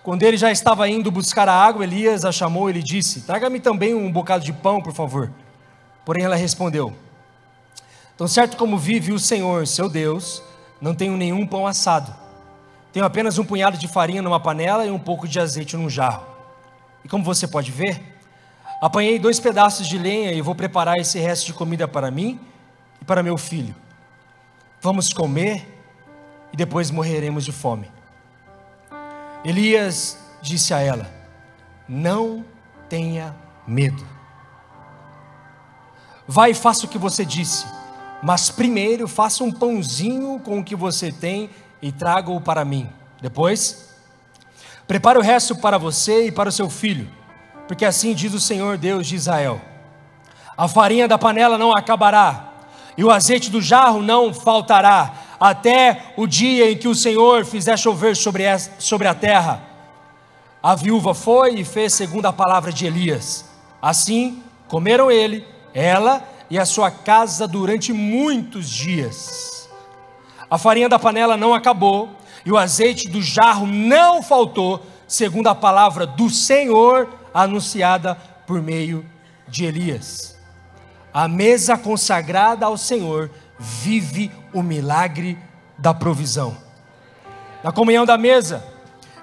Quando 0.04 0.24
ele 0.24 0.38
já 0.38 0.52
estava 0.52 0.88
indo 0.88 1.12
buscar 1.12 1.50
a 1.50 1.54
água, 1.54 1.84
Elias 1.84 2.24
a 2.24 2.32
chamou 2.32 2.70
e 2.70 2.74
lhe 2.74 2.84
disse: 2.84 3.22
Traga-me 3.22 3.60
também 3.60 3.94
um 3.94 4.10
bocado 4.12 4.46
de 4.46 4.54
pão, 4.54 4.82
por 4.82 4.94
favor. 4.94 5.30
Porém 6.06 6.24
ela 6.24 6.36
respondeu: 6.36 6.94
Tão 8.22 8.28
certo 8.28 8.56
como 8.56 8.78
vive 8.78 9.12
o 9.12 9.18
Senhor, 9.18 9.66
seu 9.66 9.90
Deus, 9.90 10.44
não 10.80 10.94
tenho 10.94 11.18
nenhum 11.18 11.48
pão 11.48 11.66
assado. 11.66 12.14
Tenho 12.94 13.04
apenas 13.04 13.40
um 13.40 13.44
punhado 13.44 13.80
de 13.80 13.88
farinha 13.88 14.22
numa 14.22 14.40
panela 14.40 14.86
e 14.86 14.92
um 14.92 15.00
pouco 15.00 15.28
de 15.28 15.40
azeite 15.40 15.76
num 15.76 15.90
jarro. 15.90 16.24
E 17.04 17.10
como 17.10 17.24
você 17.24 17.48
pode 17.48 17.72
ver, 17.72 18.00
apanhei 18.80 19.18
dois 19.18 19.40
pedaços 19.40 19.88
de 19.88 19.98
lenha 19.98 20.34
e 20.34 20.40
vou 20.40 20.54
preparar 20.54 21.00
esse 21.00 21.18
resto 21.18 21.48
de 21.48 21.54
comida 21.54 21.88
para 21.88 22.12
mim 22.12 22.40
e 23.02 23.06
para 23.06 23.24
meu 23.24 23.40
filho. 23.40 23.74
Vamos 24.80 25.12
comer 25.12 25.68
e 26.54 26.56
depois 26.56 26.92
morreremos 26.92 27.44
de 27.44 27.52
fome. 27.52 27.90
Elias 29.44 30.16
disse 30.44 30.76
a 30.76 30.80
ela: 30.80 31.12
Não 31.90 32.46
tenha 32.88 33.36
medo. 33.66 34.06
Vai 36.28 36.52
e 36.52 36.54
faça 36.54 36.86
o 36.86 36.88
que 36.88 37.00
você 37.00 37.26
disse 37.26 37.81
mas 38.22 38.50
primeiro 38.50 39.08
faça 39.08 39.44
um 39.44 39.52
pãozinho 39.52 40.40
com 40.40 40.60
o 40.60 40.64
que 40.64 40.76
você 40.76 41.12
tem 41.12 41.50
e 41.82 41.92
traga-o 41.92 42.40
para 42.40 42.64
mim. 42.64 42.88
Depois, 43.22 43.90
prepare 44.88 45.18
o 45.18 45.22
resto 45.22 45.56
para 45.56 45.78
você 45.78 46.28
e 46.28 46.32
para 46.32 46.50
o 46.50 46.52
seu 46.52 46.70
filho, 46.70 47.10
porque 47.68 47.86
assim 47.86 48.14
diz 48.14 48.34
o 48.34 48.40
Senhor 48.40 48.78
Deus 48.78 49.08
de 49.08 49.16
Israel: 49.16 49.60
a 50.58 50.68
farinha 50.68 51.08
da 51.08 51.18
panela 51.18 51.58
não 51.58 51.76
acabará, 51.76 52.52
e 52.98 53.04
o 53.04 53.10
azeite 53.10 53.50
do 53.50 53.62
jarro 53.62 54.02
não 54.02 54.34
faltará, 54.34 55.14
até 55.40 56.14
o 56.16 56.28
dia 56.28 56.72
em 56.72 56.78
que 56.78 56.88
o 56.88 56.94
Senhor 56.94 57.46
fizer 57.46 57.78
chover 57.78 58.16
sobre 58.16 58.46
a, 58.46 59.14
terra. 59.16 59.64
A 60.62 60.76
viúva 60.76 61.16
foi 61.16 61.56
e 61.56 61.66
fez 61.66 61.94
segundo 61.94 62.28
a 62.28 62.34
palavra 62.34 62.72
de 62.72 62.86
Elias. 62.86 63.50
Assim, 63.82 64.44
comeram 64.68 65.10
ele, 65.10 65.44
ela 65.74 66.24
e 66.52 66.60
a 66.60 66.66
sua 66.66 66.92
casa 66.92 67.48
durante 67.48 67.94
muitos 67.94 68.70
dias. 68.70 69.70
A 70.50 70.58
farinha 70.58 70.90
da 70.90 71.00
panela 71.00 71.38
não 71.38 71.54
acabou 71.54 72.10
e 72.46 72.52
o 72.52 72.58
azeite 72.58 73.08
do 73.08 73.22
jarro 73.22 73.66
não 73.66 74.22
faltou, 74.22 74.86
segundo 75.08 75.48
a 75.48 75.56
palavra 75.56 76.06
do 76.06 76.30
Senhor 76.30 77.08
anunciada 77.34 78.16
por 78.46 78.62
meio 78.62 79.06
de 79.48 79.64
Elias. 79.64 80.38
A 81.14 81.26
mesa 81.26 81.78
consagrada 81.78 82.66
ao 82.66 82.78
Senhor 82.78 83.32
vive 83.58 84.30
o 84.54 84.62
milagre 84.62 85.38
da 85.78 85.94
provisão. 85.94 86.58
Na 87.64 87.72
comunhão 87.72 88.06
da 88.06 88.18
mesa, 88.18 88.62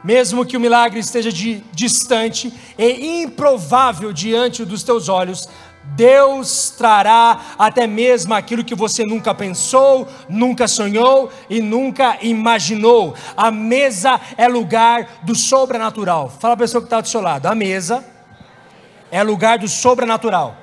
mesmo 0.02 0.46
que 0.46 0.56
o 0.56 0.60
milagre 0.60 1.00
esteja 1.00 1.32
de, 1.32 1.62
distante 1.72 2.52
e 2.78 3.22
improvável 3.22 4.12
diante 4.12 4.64
dos 4.64 4.82
teus 4.82 5.08
olhos, 5.08 5.48
Deus 5.94 6.70
trará 6.70 7.40
até 7.58 7.86
mesmo 7.86 8.34
aquilo 8.34 8.64
que 8.64 8.74
você 8.74 9.04
nunca 9.04 9.34
pensou, 9.34 10.06
nunca 10.28 10.68
sonhou 10.68 11.30
e 11.48 11.60
nunca 11.60 12.18
imaginou. 12.22 13.14
A 13.36 13.50
mesa 13.50 14.20
é 14.36 14.46
lugar 14.46 15.20
do 15.22 15.34
sobrenatural. 15.34 16.28
Fala 16.28 16.54
a 16.54 16.56
pessoa 16.56 16.80
que 16.80 16.86
está 16.86 17.00
do 17.00 17.08
seu 17.08 17.20
lado. 17.20 17.46
A 17.46 17.54
mesa 17.54 18.04
é 19.10 19.22
lugar 19.22 19.58
do 19.58 19.68
sobrenatural. 19.68 20.56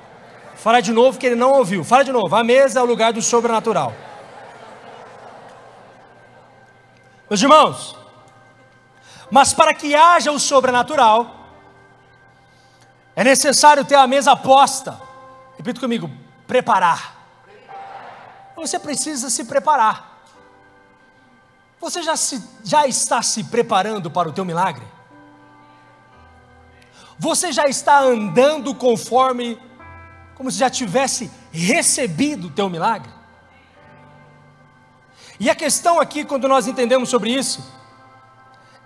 Fala 0.55 0.81
de 0.81 0.91
novo 0.91 1.19
que 1.19 1.25
ele 1.25 1.35
não 1.35 1.51
ouviu. 1.51 1.83
Fala 1.83 2.03
de 2.03 2.11
novo. 2.11 2.33
A 2.35 2.43
mesa 2.43 2.79
é 2.79 2.81
o 2.81 2.85
lugar 2.85 3.11
do 3.11 3.21
sobrenatural. 3.21 3.93
Meus 7.29 7.41
irmãos, 7.41 7.95
mas 9.29 9.53
para 9.53 9.73
que 9.73 9.95
haja 9.95 10.31
o 10.31 10.39
sobrenatural, 10.39 11.35
é 13.15 13.23
necessário 13.23 13.83
ter 13.83 13.95
a 13.95 14.05
mesa 14.05 14.35
posta. 14.35 15.05
Repita 15.65 15.79
comigo: 15.79 16.11
preparar. 16.45 17.15
Você 18.55 18.77
precisa 18.77 19.31
se 19.31 19.45
preparar. 19.45 20.23
Você 21.81 22.03
já, 22.03 22.15
se, 22.15 22.41
já 22.63 22.85
está 22.85 23.23
se 23.23 23.43
preparando 23.45 24.11
para 24.11 24.29
o 24.29 24.31
teu 24.31 24.45
milagre? 24.45 24.85
Você 27.17 27.51
já 27.51 27.65
está 27.65 27.99
andando 27.99 28.75
conforme, 28.75 29.59
como 30.35 30.51
se 30.51 30.59
já 30.59 30.69
tivesse 30.69 31.31
recebido 31.51 32.47
o 32.47 32.51
teu 32.51 32.69
milagre? 32.69 33.11
E 35.39 35.49
a 35.49 35.55
questão 35.55 35.99
aqui, 35.99 36.23
quando 36.23 36.47
nós 36.47 36.67
entendemos 36.67 37.09
sobre 37.09 37.31
isso, 37.31 37.67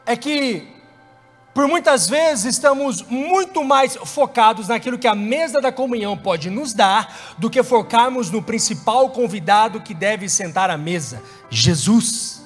é 0.06 0.16
que, 0.16 0.79
por 1.54 1.68
muitas 1.68 2.08
vezes, 2.08 2.56
estamos 2.56 3.02
muito 3.02 3.64
mais 3.64 3.96
focados 3.96 4.68
naquilo 4.68 5.00
que 5.00 5.08
a 5.08 5.16
mesa 5.16 5.60
da 5.60 5.72
comunhão 5.72 6.16
pode 6.16 6.50
nos 6.50 6.74
dar, 6.74 7.36
do 7.38 7.50
que 7.50 7.64
focarmos 7.64 8.30
no 8.30 8.42
principal 8.42 9.10
convidado 9.10 9.82
que 9.82 9.94
deve 9.94 10.30
sentar 10.30 10.70
à 10.70 10.78
mesa: 10.78 11.22
Jesus. 11.50 12.40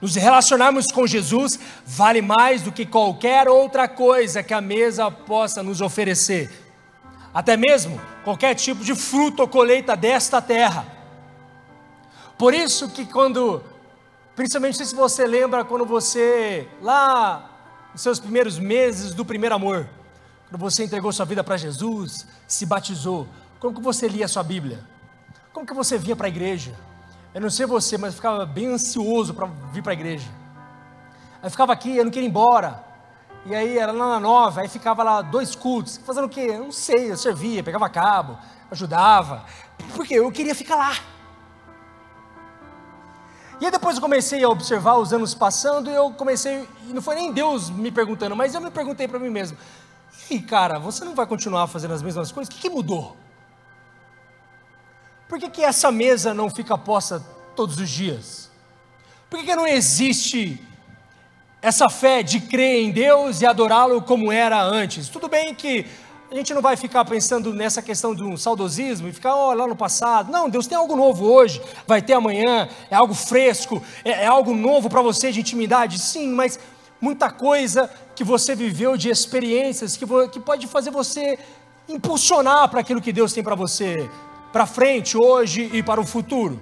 Nos 0.00 0.14
relacionarmos 0.14 0.86
com 0.86 1.06
Jesus 1.06 1.58
vale 1.84 2.20
mais 2.20 2.62
do 2.62 2.70
que 2.70 2.84
qualquer 2.84 3.48
outra 3.48 3.88
coisa 3.88 4.42
que 4.42 4.52
a 4.52 4.60
mesa 4.60 5.10
possa 5.10 5.62
nos 5.62 5.80
oferecer, 5.80 6.50
até 7.32 7.56
mesmo 7.56 8.00
qualquer 8.22 8.54
tipo 8.54 8.84
de 8.84 8.94
fruto 8.94 9.42
ou 9.42 9.48
colheita 9.48 9.96
desta 9.96 10.42
terra. 10.42 10.86
Por 12.36 12.52
isso 12.52 12.90
que 12.90 13.06
quando, 13.06 13.62
principalmente 14.36 14.84
se 14.84 14.94
você 14.94 15.26
lembra 15.26 15.64
quando 15.64 15.86
você, 15.86 16.68
lá 16.82 17.50
nos 17.92 18.02
seus 18.02 18.20
primeiros 18.20 18.58
meses 18.58 19.14
do 19.14 19.24
primeiro 19.24 19.54
amor, 19.54 19.88
quando 20.48 20.60
você 20.60 20.84
entregou 20.84 21.10
sua 21.10 21.24
vida 21.24 21.42
para 21.42 21.56
Jesus, 21.56 22.26
se 22.46 22.66
batizou, 22.66 23.26
como 23.58 23.74
que 23.74 23.80
você 23.80 24.06
lia 24.06 24.26
a 24.26 24.28
sua 24.28 24.42
Bíblia? 24.42 24.84
Como 25.52 25.66
que 25.66 25.72
você 25.72 25.96
vinha 25.96 26.14
para 26.14 26.26
a 26.26 26.28
igreja? 26.28 26.74
Eu 27.34 27.40
não 27.40 27.48
sei 27.48 27.64
você, 27.64 27.96
mas 27.96 28.10
eu 28.10 28.16
ficava 28.16 28.44
bem 28.44 28.66
ansioso 28.66 29.32
para 29.32 29.46
vir 29.72 29.82
para 29.82 29.92
a 29.92 29.94
igreja. 29.94 30.28
Aí 31.42 31.48
ficava 31.48 31.72
aqui, 31.72 31.96
eu 31.96 32.04
não 32.04 32.10
queria 32.10 32.26
ir 32.26 32.30
embora. 32.30 32.84
E 33.46 33.54
aí 33.54 33.78
era 33.78 33.90
lá 33.90 34.10
na 34.10 34.20
nova, 34.20 34.60
aí 34.60 34.68
ficava 34.68 35.02
lá 35.02 35.22
dois 35.22 35.54
cultos, 35.54 35.96
fazendo 36.04 36.26
o 36.26 36.28
quê? 36.28 36.48
Eu 36.50 36.64
não 36.64 36.72
sei, 36.72 37.10
eu 37.10 37.16
servia, 37.16 37.62
pegava 37.62 37.88
cabo, 37.88 38.38
ajudava. 38.70 39.44
Porque 39.94 40.14
eu 40.14 40.30
queria 40.30 40.54
ficar 40.54 40.76
lá. 40.76 41.15
E 43.60 43.64
aí 43.64 43.70
depois 43.70 43.96
eu 43.96 44.02
comecei 44.02 44.44
a 44.44 44.48
observar 44.48 44.96
os 44.96 45.12
anos 45.12 45.34
passando 45.34 45.90
e 45.90 45.94
eu 45.94 46.10
comecei, 46.10 46.68
e 46.88 46.92
não 46.92 47.00
foi 47.00 47.14
nem 47.14 47.32
Deus 47.32 47.70
me 47.70 47.90
perguntando, 47.90 48.36
mas 48.36 48.54
eu 48.54 48.60
me 48.60 48.70
perguntei 48.70 49.08
para 49.08 49.18
mim 49.18 49.30
mesmo: 49.30 49.56
e 50.30 50.40
cara, 50.40 50.78
você 50.78 51.04
não 51.04 51.14
vai 51.14 51.26
continuar 51.26 51.66
fazendo 51.66 51.94
as 51.94 52.02
mesmas 52.02 52.30
coisas? 52.30 52.52
O 52.52 52.56
que, 52.56 52.62
que 52.62 52.70
mudou? 52.70 53.16
Por 55.28 55.38
que, 55.38 55.48
que 55.48 55.62
essa 55.62 55.90
mesa 55.90 56.34
não 56.34 56.50
fica 56.50 56.76
posta 56.76 57.20
todos 57.54 57.78
os 57.78 57.88
dias? 57.88 58.50
Por 59.28 59.40
que, 59.40 59.46
que 59.46 59.56
não 59.56 59.66
existe 59.66 60.62
essa 61.60 61.88
fé 61.88 62.22
de 62.22 62.40
crer 62.40 62.82
em 62.82 62.92
Deus 62.92 63.40
e 63.40 63.46
adorá-lo 63.46 64.02
como 64.02 64.30
era 64.30 64.62
antes? 64.62 65.08
Tudo 65.08 65.28
bem 65.28 65.54
que 65.54 65.86
a 66.36 66.40
gente 66.40 66.52
não 66.52 66.60
vai 66.60 66.76
ficar 66.76 67.02
pensando 67.06 67.54
nessa 67.54 67.80
questão 67.80 68.14
de 68.14 68.22
um 68.22 68.36
saudosismo 68.36 69.08
e 69.08 69.12
ficar 69.12 69.34
oh, 69.34 69.54
lá 69.54 69.66
no 69.66 69.74
passado. 69.74 70.30
Não, 70.30 70.50
Deus 70.50 70.66
tem 70.66 70.76
algo 70.76 70.94
novo 70.94 71.24
hoje, 71.24 71.62
vai 71.86 72.02
ter 72.02 72.12
amanhã, 72.12 72.68
é 72.90 72.94
algo 72.94 73.14
fresco, 73.14 73.82
é, 74.04 74.24
é 74.24 74.26
algo 74.26 74.54
novo 74.54 74.90
para 74.90 75.00
você 75.00 75.32
de 75.32 75.40
intimidade. 75.40 75.98
Sim, 75.98 76.28
mas 76.34 76.58
muita 77.00 77.30
coisa 77.30 77.88
que 78.14 78.22
você 78.22 78.54
viveu 78.54 78.98
de 78.98 79.08
experiências 79.08 79.96
que, 79.96 80.04
que 80.30 80.38
pode 80.38 80.66
fazer 80.66 80.90
você 80.90 81.38
impulsionar 81.88 82.68
para 82.68 82.80
aquilo 82.80 83.00
que 83.00 83.14
Deus 83.14 83.32
tem 83.32 83.42
para 83.42 83.54
você, 83.54 84.10
para 84.52 84.66
frente, 84.66 85.16
hoje 85.16 85.70
e 85.72 85.82
para 85.82 86.02
o 86.02 86.04
futuro. 86.04 86.60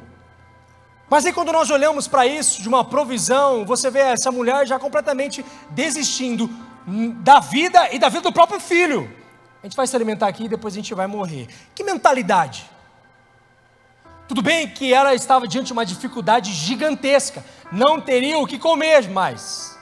Mas 1.10 1.26
aí 1.26 1.32
quando 1.32 1.50
nós 1.50 1.68
olhamos 1.68 2.06
para 2.06 2.24
isso, 2.24 2.62
de 2.62 2.68
uma 2.68 2.84
provisão, 2.84 3.64
você 3.64 3.90
vê 3.90 4.00
essa 4.00 4.30
mulher 4.30 4.68
já 4.68 4.78
completamente 4.78 5.44
desistindo 5.70 6.48
da 7.24 7.40
vida 7.40 7.92
e 7.92 7.98
da 7.98 8.08
vida 8.08 8.22
do 8.22 8.32
próprio 8.32 8.60
filho. 8.60 9.23
A 9.64 9.66
gente 9.66 9.79
vai 9.79 9.87
se 9.87 9.96
alimentar 9.96 10.29
aqui 10.29 10.44
e 10.44 10.48
depois 10.48 10.74
a 10.74 10.77
gente 10.77 10.92
vai 10.92 11.07
morrer. 11.07 11.48
Que 11.74 11.83
mentalidade? 11.83 12.70
Tudo 14.29 14.42
bem 14.42 14.68
que 14.68 14.92
ela 14.92 15.14
estava 15.14 15.48
diante 15.48 15.68
de 15.68 15.72
uma 15.72 15.87
dificuldade 15.87 16.53
gigantesca, 16.53 17.42
não 17.72 17.98
teria 17.98 18.38
o 18.38 18.46
que 18.46 18.59
comer 18.59 19.09
mais. 19.09 19.74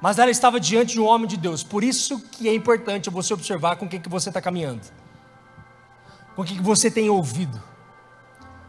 Mas 0.00 0.18
ela 0.18 0.30
estava 0.30 0.58
diante 0.58 0.94
de 0.94 1.00
um 1.02 1.04
homem 1.04 1.28
de 1.28 1.36
Deus. 1.36 1.62
Por 1.62 1.84
isso 1.84 2.18
que 2.18 2.48
é 2.48 2.54
importante 2.54 3.10
você 3.10 3.34
observar 3.34 3.76
com 3.76 3.86
quem 3.86 4.00
que 4.00 4.08
você 4.08 4.30
está 4.30 4.40
caminhando. 4.40 4.80
Com 6.34 6.40
o 6.40 6.44
que, 6.46 6.54
que 6.54 6.62
você 6.62 6.90
tem 6.90 7.10
ouvido. 7.10 7.62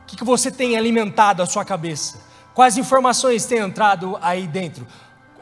O 0.02 0.06
que, 0.06 0.18
que 0.18 0.26
você 0.26 0.52
tem 0.52 0.76
alimentado 0.76 1.42
a 1.42 1.46
sua 1.46 1.64
cabeça. 1.64 2.20
Quais 2.54 2.78
informações 2.78 3.46
têm 3.46 3.60
entrado 3.60 4.18
aí 4.22 4.48
dentro? 4.48 4.86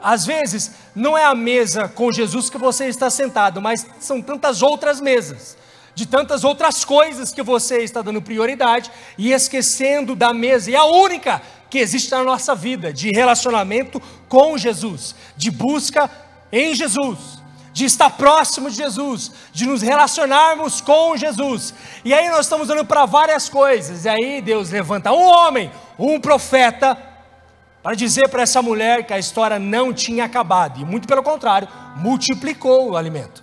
Às 0.02 0.26
vezes, 0.26 0.72
não 0.94 1.16
é 1.16 1.24
a 1.24 1.34
mesa 1.34 1.88
com 1.88 2.10
Jesus 2.10 2.50
que 2.50 2.58
você 2.58 2.86
está 2.86 3.08
sentado, 3.08 3.60
mas 3.62 3.86
são 4.00 4.20
tantas 4.20 4.60
outras 4.62 5.00
mesas, 5.00 5.56
de 5.94 6.06
tantas 6.06 6.42
outras 6.42 6.84
coisas 6.84 7.32
que 7.32 7.42
você 7.42 7.78
está 7.78 8.02
dando 8.02 8.20
prioridade 8.20 8.90
e 9.16 9.32
esquecendo 9.32 10.16
da 10.16 10.32
mesa, 10.34 10.70
e 10.70 10.76
a 10.76 10.84
única 10.84 11.40
que 11.70 11.78
existe 11.78 12.10
na 12.10 12.22
nossa 12.22 12.54
vida, 12.54 12.92
de 12.92 13.10
relacionamento 13.14 14.02
com 14.28 14.58
Jesus, 14.58 15.14
de 15.36 15.50
busca 15.50 16.10
em 16.50 16.74
Jesus, 16.74 17.18
de 17.72 17.86
estar 17.86 18.10
próximo 18.10 18.68
de 18.68 18.76
Jesus, 18.76 19.32
de 19.52 19.64
nos 19.64 19.80
relacionarmos 19.80 20.82
com 20.82 21.16
Jesus. 21.16 21.72
E 22.04 22.12
aí 22.12 22.28
nós 22.28 22.40
estamos 22.40 22.68
olhando 22.68 22.86
para 22.86 23.06
várias 23.06 23.48
coisas, 23.48 24.04
e 24.04 24.08
aí 24.08 24.42
Deus 24.42 24.68
levanta 24.70 25.12
um 25.12 25.22
homem, 25.22 25.70
um 25.98 26.20
profeta, 26.20 27.11
para 27.82 27.96
dizer 27.96 28.28
para 28.28 28.42
essa 28.42 28.62
mulher 28.62 29.06
que 29.06 29.12
a 29.12 29.18
história 29.18 29.58
não 29.58 29.92
tinha 29.92 30.24
acabado, 30.24 30.80
e 30.80 30.84
muito 30.84 31.08
pelo 31.08 31.22
contrário, 31.22 31.68
multiplicou 31.96 32.90
o 32.90 32.96
alimento. 32.96 33.42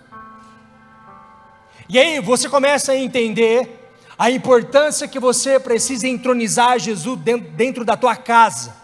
E 1.90 2.00
aí 2.00 2.20
você 2.22 2.48
começa 2.48 2.92
a 2.94 2.96
entender 2.96 3.92
a 4.18 4.30
importância 4.30 5.08
que 5.08 5.20
você 5.20 5.60
precisa 5.60 6.08
entronizar 6.08 6.80
Jesus 6.80 7.20
dentro, 7.20 7.50
dentro 7.52 7.86
da 7.86 7.98
tua 7.98 8.16
casa, 8.16 8.76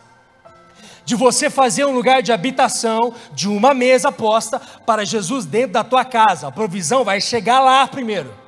de 1.06 1.16
você 1.16 1.50
fazer 1.50 1.86
um 1.86 1.94
lugar 1.94 2.22
de 2.22 2.32
habitação, 2.32 3.14
de 3.32 3.48
uma 3.48 3.74
mesa 3.74 4.12
posta 4.12 4.60
para 4.60 5.06
Jesus 5.06 5.46
dentro 5.46 5.74
da 5.74 5.84
tua 5.84 6.04
casa. 6.04 6.48
A 6.48 6.52
provisão 6.52 7.04
vai 7.04 7.22
chegar 7.22 7.60
lá 7.60 7.88
primeiro. 7.88 8.45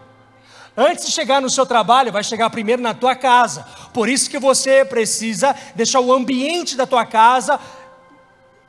Antes 0.80 1.08
de 1.08 1.12
chegar 1.12 1.42
no 1.42 1.50
seu 1.50 1.66
trabalho, 1.66 2.12
vai 2.12 2.24
chegar 2.24 2.52
primeiro 2.52 2.84
na 2.84 2.94
tua 2.94 3.16
casa. 3.16 3.66
Por 3.92 4.08
isso 4.08 4.30
que 4.30 4.38
você 4.38 4.86
precisa 4.86 5.56
deixar 5.74 6.00
o 6.00 6.14
ambiente 6.14 6.78
da 6.78 6.86
tua 6.86 7.04
casa 7.04 7.60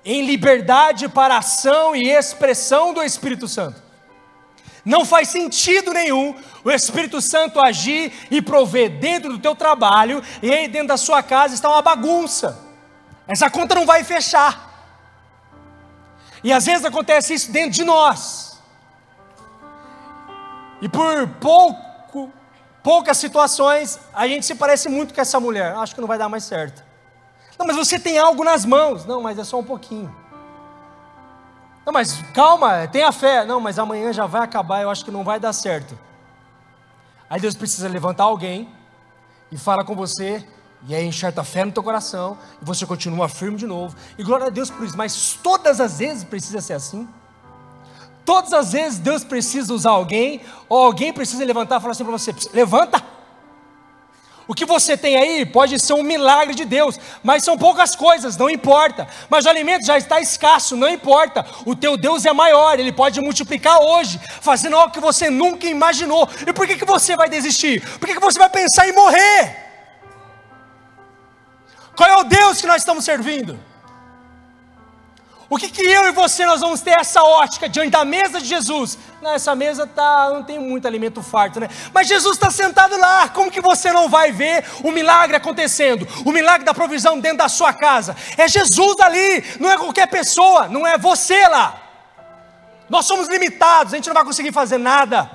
em 0.03 0.25
liberdade 0.25 1.07
para 1.07 1.37
ação 1.37 1.94
e 1.94 2.09
expressão 2.09 2.94
do 2.94 3.03
Espírito 3.03 3.47
Santo. 3.47 3.83
Não 4.83 5.05
faz 5.05 5.29
sentido 5.29 5.92
nenhum 5.92 6.35
o 6.64 6.71
Espírito 6.71 7.21
Santo 7.21 7.61
agir 7.61 8.11
e 8.31 8.40
prover 8.40 8.88
dentro 8.99 9.31
do 9.31 9.38
teu 9.38 9.55
trabalho 9.55 10.23
e 10.42 10.51
aí 10.51 10.66
dentro 10.66 10.88
da 10.88 10.97
sua 10.97 11.23
casa 11.23 11.53
está 11.53 11.68
uma 11.68 11.83
bagunça. 11.83 12.59
Essa 13.27 13.51
conta 13.51 13.75
não 13.75 13.85
vai 13.85 14.03
fechar. 14.03 14.66
E 16.42 16.55
às 16.55 16.64
vezes 16.64 16.87
acontece 16.87 17.35
isso 17.35 17.53
dentro 17.53 17.73
de 17.73 17.85
nós. 17.85 18.59
E 20.81 20.88
por 20.88 21.29
pouco 21.38 21.88
poucas 22.83 23.17
situações, 23.17 23.99
a 24.12 24.27
gente 24.27 24.47
se 24.47 24.55
parece 24.55 24.88
muito 24.88 25.14
com 25.14 25.21
essa 25.21 25.38
mulher. 25.38 25.75
Acho 25.77 25.95
que 25.95 26.01
não 26.01 26.09
vai 26.09 26.19
dar 26.19 26.29
mais 26.29 26.45
certo. 26.45 26.85
Não, 27.59 27.67
mas 27.67 27.77
você 27.77 27.99
tem 27.99 28.19
algo 28.19 28.45
nas 28.45 28.64
mãos. 28.64 29.05
Não, 29.05 29.21
mas 29.21 29.38
é 29.38 29.45
só 29.45 29.59
um 29.59 29.64
pouquinho. 29.64 30.14
Não, 31.85 31.93
mas 31.93 32.23
calma, 32.35 32.87
tenha 32.87 33.11
fé. 33.11 33.45
Não, 33.45 33.61
mas 33.61 33.79
amanhã 33.79 34.12
já 34.12 34.27
vai 34.27 34.43
acabar, 34.43 34.83
eu 34.83 34.91
acho 34.91 35.05
que 35.05 35.11
não 35.11 35.25
vai 35.25 35.41
dar 35.41 35.53
certo. 35.53 35.99
Aí 37.29 37.41
Deus 37.41 37.55
precisa 37.55 37.88
levantar 37.88 38.25
alguém 38.25 38.73
e 39.51 39.59
fala 39.59 39.85
com 39.85 39.95
você, 39.95 40.47
e 40.87 40.95
aí 40.95 41.05
enxerta 41.05 41.43
fé 41.43 41.64
no 41.64 41.73
teu 41.73 41.83
coração, 41.83 42.38
e 42.61 42.64
você 42.64 42.87
continua 42.87 43.29
firme 43.29 43.57
de 43.57 43.67
novo. 43.67 43.97
E 44.17 44.23
glória 44.23 44.47
a 44.47 44.51
Deus 44.51 44.71
por 44.71 44.85
isso, 44.85 44.97
mas 44.97 45.38
todas 45.43 45.81
as 45.81 45.99
vezes 45.99 46.25
precisa 46.25 46.61
ser 46.61 46.75
assim. 46.75 47.09
Todas 48.29 48.53
as 48.53 48.73
vezes 48.73 48.99
Deus 48.99 49.25
precisa 49.25 49.73
usar 49.73 49.93
alguém, 49.93 50.43
ou 50.69 50.85
alguém 50.85 51.14
precisa 51.14 51.43
levantar 51.47 51.79
e 51.79 51.81
falar 51.81 51.93
assim 51.93 52.05
para 52.05 52.12
você: 52.12 52.35
levanta. 52.53 53.03
O 54.47 54.55
que 54.55 54.67
você 54.67 54.97
tem 54.99 55.17
aí 55.17 55.47
pode 55.47 55.79
ser 55.79 55.95
um 55.95 56.03
milagre 56.03 56.55
de 56.55 56.67
Deus, 56.67 56.99
mas 57.23 57.43
são 57.43 57.57
poucas 57.57 57.97
coisas, 57.97 58.37
não 58.37 58.51
importa. 58.51 59.07
Mas 59.31 59.47
o 59.47 59.49
alimento 59.49 59.85
já 59.85 59.97
está 59.97 60.21
escasso, 60.21 60.77
não 60.77 60.88
importa. 60.88 61.45
O 61.64 61.75
teu 61.75 61.97
Deus 61.97 62.27
é 62.27 62.33
maior, 62.33 62.79
ele 62.79 62.93
pode 62.93 63.19
multiplicar 63.21 63.81
hoje, 63.81 64.21
fazendo 64.43 64.77
algo 64.77 64.93
que 64.93 65.01
você 65.01 65.31
nunca 65.31 65.67
imaginou. 65.67 66.29
E 66.47 66.53
por 66.53 66.67
que, 66.67 66.77
que 66.77 66.85
você 66.85 67.17
vai 67.17 67.31
desistir? 67.31 67.81
Por 67.99 68.07
que, 68.07 68.14
que 68.14 68.21
você 68.21 68.38
vai 68.38 68.51
pensar 68.51 68.87
em 68.88 68.93
morrer? 68.93 69.57
Qual 71.97 72.09
é 72.09 72.17
o 72.17 72.25
Deus 72.25 72.61
que 72.61 72.67
nós 72.67 72.83
estamos 72.83 73.05
servindo? 73.05 73.59
O 75.51 75.57
que, 75.57 75.71
que 75.71 75.81
eu 75.81 76.07
e 76.07 76.13
você 76.13 76.45
nós 76.45 76.61
vamos 76.61 76.83
ter 76.83 76.91
essa 76.91 77.23
ótica 77.23 77.71
diante 77.71 77.91
da 77.91 78.05
mesa 78.05 78.39
de 78.39 78.47
Jesus? 78.47 78.99
Não, 79.23 79.33
essa 79.33 79.55
mesa 79.55 79.87
tá, 79.87 80.29
não 80.31 80.43
tem 80.43 80.59
muito 80.59 80.87
alimento 80.87 81.23
farto, 81.23 81.59
né? 81.59 81.71
Mas 81.93 82.07
Jesus 82.07 82.37
está 82.37 82.51
sentado 82.51 82.99
lá. 82.99 83.31
Como 83.31 83.51
que 83.51 83.61
você 83.61 83.91
não 83.91 84.11
vai 84.11 84.31
ver 84.31 84.63
o 84.85 84.91
milagre 84.91 85.37
acontecendo? 85.37 86.07
O 86.27 86.33
milagre 86.33 86.67
da 86.67 86.75
provisão 86.75 87.19
dentro 87.19 87.39
da 87.39 87.49
sua 87.49 87.73
casa. 87.73 88.15
É 88.37 88.47
Jesus 88.47 89.01
ali, 89.01 89.43
não 89.59 89.71
é 89.71 89.79
qualquer 89.79 90.09
pessoa, 90.09 90.69
não 90.69 90.87
é 90.87 90.99
você 90.99 91.49
lá. 91.49 91.83
Nós 92.91 93.07
somos 93.07 93.27
limitados, 93.29 93.95
a 93.95 93.97
gente 93.97 94.07
não 94.07 94.15
vai 94.15 94.25
conseguir 94.25 94.53
fazer 94.53 94.77
nada. 94.77 95.31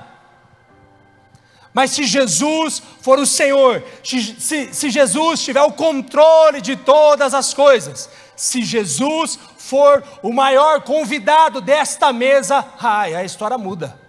Mas 1.74 1.90
se 1.90 2.04
Jesus 2.04 2.84
for 3.02 3.18
o 3.18 3.26
Senhor, 3.26 3.84
se, 4.04 4.72
se 4.72 4.90
Jesus 4.92 5.42
tiver 5.42 5.64
o 5.64 5.72
controle 5.72 6.62
de 6.62 6.76
todas 6.76 7.34
as 7.34 7.52
coisas, 7.52 8.08
se 8.36 8.64
Jesus 8.64 9.40
for 9.74 10.04
o 10.22 10.32
maior 10.32 10.82
convidado 10.82 11.60
desta 11.60 12.14
mesa, 12.14 12.64
ai, 12.80 13.16
a 13.16 13.24
história 13.24 13.58
muda. 13.58 14.00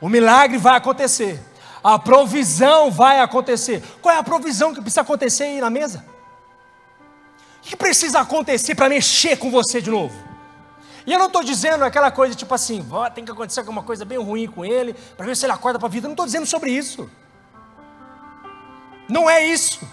O 0.00 0.08
milagre 0.08 0.58
vai 0.58 0.76
acontecer. 0.76 1.40
A 1.84 2.00
provisão 2.00 2.90
vai 2.90 3.20
acontecer. 3.20 3.80
Qual 4.02 4.12
é 4.12 4.18
a 4.18 4.24
provisão 4.24 4.74
que 4.74 4.80
precisa 4.80 5.02
acontecer 5.02 5.44
aí 5.44 5.60
na 5.60 5.70
mesa? 5.70 6.04
O 7.58 7.68
que 7.68 7.76
precisa 7.76 8.18
acontecer 8.18 8.74
para 8.74 8.88
mexer 8.88 9.36
com 9.36 9.52
você 9.52 9.80
de 9.80 9.88
novo? 9.88 10.16
E 11.06 11.12
eu 11.12 11.18
não 11.18 11.26
estou 11.26 11.44
dizendo 11.44 11.84
aquela 11.84 12.10
coisa 12.10 12.34
tipo 12.34 12.52
assim, 12.52 12.84
oh, 12.90 13.08
tem 13.10 13.24
que 13.24 13.30
acontecer 13.30 13.60
alguma 13.60 13.84
coisa 13.84 14.04
bem 14.04 14.18
ruim 14.18 14.48
com 14.48 14.64
ele, 14.64 14.94
para 15.16 15.26
ver 15.26 15.36
se 15.36 15.46
ele 15.46 15.52
acorda 15.52 15.78
para 15.78 15.86
a 15.86 15.90
vida. 15.90 16.06
Eu 16.06 16.08
não 16.08 16.14
estou 16.14 16.26
dizendo 16.26 16.44
sobre 16.46 16.72
isso. 16.72 17.08
Não 19.08 19.30
é 19.30 19.46
isso. 19.46 19.86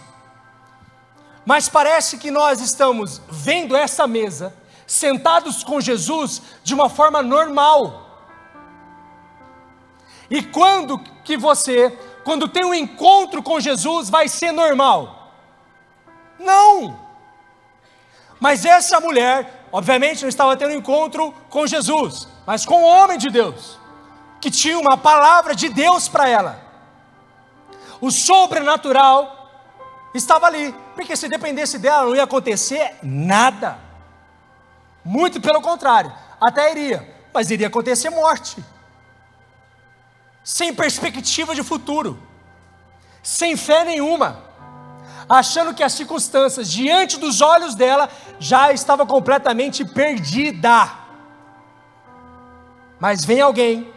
Mas 1.46 1.68
parece 1.68 2.18
que 2.18 2.30
nós 2.30 2.62
estamos 2.62 3.22
vendo 3.30 3.76
essa 3.76 4.06
mesa, 4.06 4.54
sentados 4.86 5.64
com 5.64 5.82
Jesus, 5.82 6.42
de 6.64 6.74
uma 6.74 6.90
forma 6.90 7.22
normal. 7.22 8.08
E 10.30 10.44
quando 10.44 11.00
que 11.24 11.36
você, 11.36 11.90
quando 12.24 12.48
tem 12.48 12.64
um 12.64 12.74
encontro 12.74 13.42
com 13.42 13.60
Jesus, 13.60 14.10
vai 14.10 14.28
ser 14.28 14.52
normal? 14.52 15.34
Não! 16.40 17.00
Mas 18.40 18.66
essa 18.66 19.00
mulher, 19.00 19.68
obviamente, 19.72 20.22
não 20.22 20.30
estava 20.30 20.56
tendo 20.56 20.74
encontro 20.74 21.34
com 21.50 21.68
Jesus, 21.68 22.28
mas 22.46 22.66
com 22.66 22.82
o 22.82 22.86
homem 22.86 23.18
de 23.18 23.30
Deus, 23.30 23.80
que 24.40 24.50
tinha 24.50 24.80
uma 24.80 24.98
palavra 24.98 25.54
de 25.54 25.70
Deus 25.70 26.08
para 26.08 26.28
ela. 26.28 26.60
O 28.00 28.10
sobrenatural 28.10 29.41
estava 30.14 30.48
ali, 30.48 30.74
porque 30.96 31.16
se 31.16 31.30
dependesse 31.30 31.78
dela 31.78 32.06
não 32.06 32.16
ia 32.16 32.24
acontecer 32.24 32.96
nada. 33.02 33.80
Muito 35.04 35.42
pelo 35.42 35.62
contrário, 35.62 36.12
até 36.40 36.72
iria, 36.72 37.16
mas 37.34 37.50
iria 37.50 37.68
acontecer 37.68 38.10
morte. 38.10 38.64
Sem 40.44 40.74
perspectiva 40.74 41.56
de 41.56 41.64
futuro, 41.64 42.22
sem 43.24 43.56
fé 43.56 43.84
nenhuma, 43.84 44.44
achando 45.30 45.74
que 45.74 45.84
as 45.84 45.94
circunstâncias 45.94 46.70
diante 46.70 47.18
dos 47.18 47.42
olhos 47.42 47.76
dela 47.76 48.10
já 48.40 48.72
estava 48.74 49.06
completamente 49.06 49.86
perdida. 49.86 50.92
Mas 53.00 53.24
vem 53.24 53.42
alguém 53.42 53.92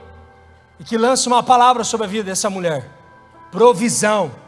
e 0.79 0.85
que 0.85 0.97
lança 0.97 1.29
uma 1.29 1.43
palavra 1.43 1.85
sobre 1.85 2.07
a 2.07 2.09
vida 2.09 2.25
dessa 2.25 2.49
mulher: 2.49 2.89
provisão 3.51 4.44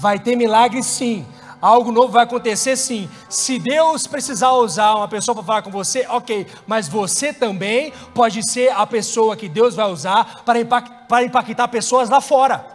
Vai 0.00 0.18
ter 0.18 0.34
milagre 0.34 0.82
sim. 0.82 1.26
Algo 1.60 1.92
novo 1.92 2.08
vai 2.08 2.24
acontecer 2.24 2.74
sim. 2.74 3.06
Se 3.28 3.58
Deus 3.58 4.06
precisar 4.06 4.52
usar 4.52 4.94
uma 4.94 5.06
pessoa 5.06 5.34
para 5.34 5.44
falar 5.44 5.62
com 5.62 5.70
você, 5.70 6.06
ok. 6.08 6.46
Mas 6.66 6.88
você 6.88 7.34
também 7.34 7.92
pode 8.14 8.42
ser 8.50 8.72
a 8.72 8.86
pessoa 8.86 9.36
que 9.36 9.46
Deus 9.46 9.74
vai 9.74 9.84
usar 9.90 10.42
para, 10.42 10.58
impact, 10.58 10.90
para 11.06 11.22
impactar 11.22 11.68
pessoas 11.68 12.08
lá 12.08 12.18
fora. 12.18 12.66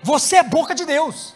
Você 0.00 0.36
é 0.36 0.44
boca 0.44 0.72
de 0.72 0.84
Deus. 0.84 1.34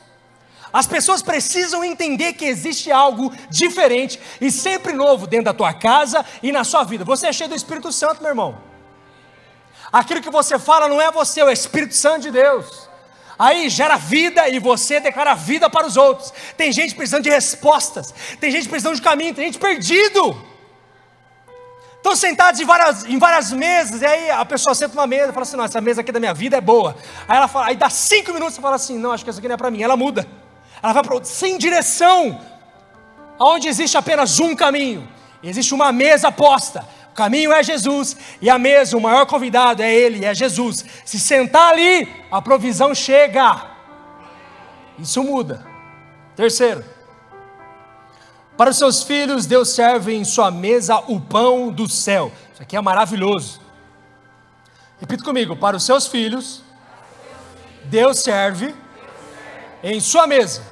As 0.72 0.86
pessoas 0.86 1.20
precisam 1.20 1.82
entender 1.82 2.34
que 2.34 2.44
existe 2.44 2.92
algo 2.92 3.32
diferente 3.50 4.20
e 4.40 4.52
sempre 4.52 4.92
novo 4.92 5.26
dentro 5.26 5.46
da 5.46 5.52
tua 5.52 5.72
casa 5.74 6.24
e 6.44 6.52
na 6.52 6.62
sua 6.62 6.84
vida. 6.84 7.04
Você 7.04 7.26
é 7.26 7.32
cheio 7.32 7.50
do 7.50 7.56
Espírito 7.56 7.90
Santo, 7.90 8.22
meu 8.22 8.30
irmão. 8.30 8.56
Aquilo 9.92 10.22
que 10.22 10.30
você 10.30 10.60
fala 10.60 10.86
não 10.86 11.02
é 11.02 11.10
você, 11.10 11.40
é 11.40 11.44
o 11.44 11.50
Espírito 11.50 11.96
Santo 11.96 12.20
de 12.20 12.30
Deus. 12.30 12.83
Aí 13.38 13.68
gera 13.68 13.96
vida 13.96 14.48
e 14.48 14.58
você 14.58 15.00
declara 15.00 15.34
vida 15.34 15.68
para 15.68 15.86
os 15.86 15.96
outros. 15.96 16.32
Tem 16.56 16.70
gente 16.72 16.94
precisando 16.94 17.24
de 17.24 17.30
respostas, 17.30 18.14
tem 18.40 18.50
gente 18.50 18.68
precisando 18.68 18.94
de 18.94 19.02
caminho, 19.02 19.34
tem 19.34 19.46
gente 19.46 19.58
perdido. 19.58 20.36
Estão 21.96 22.14
sentados 22.14 22.60
em 22.60 22.66
várias, 22.66 23.04
em 23.04 23.18
várias 23.18 23.50
mesas, 23.50 24.02
e 24.02 24.06
aí 24.06 24.30
a 24.30 24.44
pessoa 24.44 24.74
senta 24.74 24.94
numa 24.94 25.06
mesa 25.06 25.30
e 25.30 25.32
fala 25.32 25.42
assim: 25.42 25.56
Não, 25.56 25.64
essa 25.64 25.80
mesa 25.80 26.02
aqui 26.02 26.12
da 26.12 26.20
minha 26.20 26.34
vida 26.34 26.56
é 26.56 26.60
boa. 26.60 26.94
Aí 27.26 27.36
ela 27.36 27.48
fala, 27.48 27.66
aí 27.68 27.76
dá 27.76 27.88
cinco 27.88 28.32
minutos 28.32 28.58
e 28.58 28.60
fala 28.60 28.76
assim: 28.76 28.98
Não, 28.98 29.10
acho 29.10 29.24
que 29.24 29.30
essa 29.30 29.38
aqui 29.38 29.48
não 29.48 29.54
é 29.54 29.56
para 29.56 29.70
mim. 29.70 29.82
Ela 29.82 29.96
muda, 29.96 30.28
ela 30.82 30.92
vai 30.92 31.02
para 31.02 31.24
sem 31.24 31.56
direção, 31.56 32.38
aonde 33.38 33.68
existe 33.68 33.96
apenas 33.96 34.38
um 34.38 34.54
caminho, 34.54 35.08
existe 35.42 35.72
uma 35.72 35.90
mesa 35.92 36.30
posta. 36.30 36.86
O 37.14 37.16
caminho 37.16 37.52
é 37.52 37.62
Jesus 37.62 38.16
e 38.40 38.50
a 38.50 38.58
mesa, 38.58 38.96
o 38.96 39.00
maior 39.00 39.24
convidado 39.24 39.80
é 39.84 39.94
Ele, 39.94 40.24
é 40.24 40.34
Jesus. 40.34 40.84
Se 41.04 41.20
sentar 41.20 41.72
ali, 41.72 42.12
a 42.28 42.42
provisão 42.42 42.92
chega. 42.92 43.70
Isso 44.98 45.22
muda. 45.22 45.64
Terceiro, 46.34 46.84
para 48.56 48.70
os 48.70 48.76
seus 48.76 49.04
filhos, 49.04 49.46
Deus 49.46 49.68
serve 49.68 50.12
em 50.12 50.24
sua 50.24 50.50
mesa 50.50 51.04
o 51.06 51.20
pão 51.20 51.70
do 51.70 51.88
céu. 51.88 52.32
Isso 52.52 52.60
aqui 52.60 52.76
é 52.76 52.80
maravilhoso. 52.80 53.60
Repita 54.98 55.22
comigo: 55.22 55.54
para 55.54 55.76
os 55.76 55.84
seus 55.84 56.08
filhos, 56.08 56.64
Deus 57.84 58.24
serve 58.24 58.74
em 59.84 60.00
sua 60.00 60.26
mesa 60.26 60.64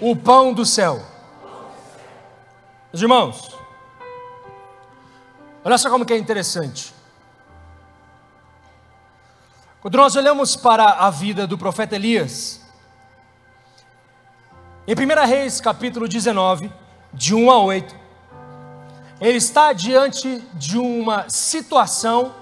o 0.00 0.16
pão 0.16 0.52
do 0.52 0.66
céu. 0.66 1.00
Meus 2.92 3.02
irmãos, 3.02 3.63
Olha 5.64 5.78
só 5.78 5.88
como 5.88 6.04
que 6.04 6.12
é 6.12 6.18
interessante. 6.18 6.94
Quando 9.80 9.96
nós 9.96 10.14
olhamos 10.14 10.56
para 10.56 10.84
a 10.84 11.08
vida 11.08 11.46
do 11.46 11.56
profeta 11.56 11.96
Elias, 11.96 12.60
em 14.86 14.94
1 14.94 15.26
Reis 15.26 15.62
capítulo 15.62 16.06
19, 16.06 16.70
de 17.14 17.34
1 17.34 17.50
a 17.50 17.58
8, 17.58 17.96
ele 19.18 19.38
está 19.38 19.72
diante 19.72 20.38
de 20.52 20.76
uma 20.76 21.30
situação 21.30 22.34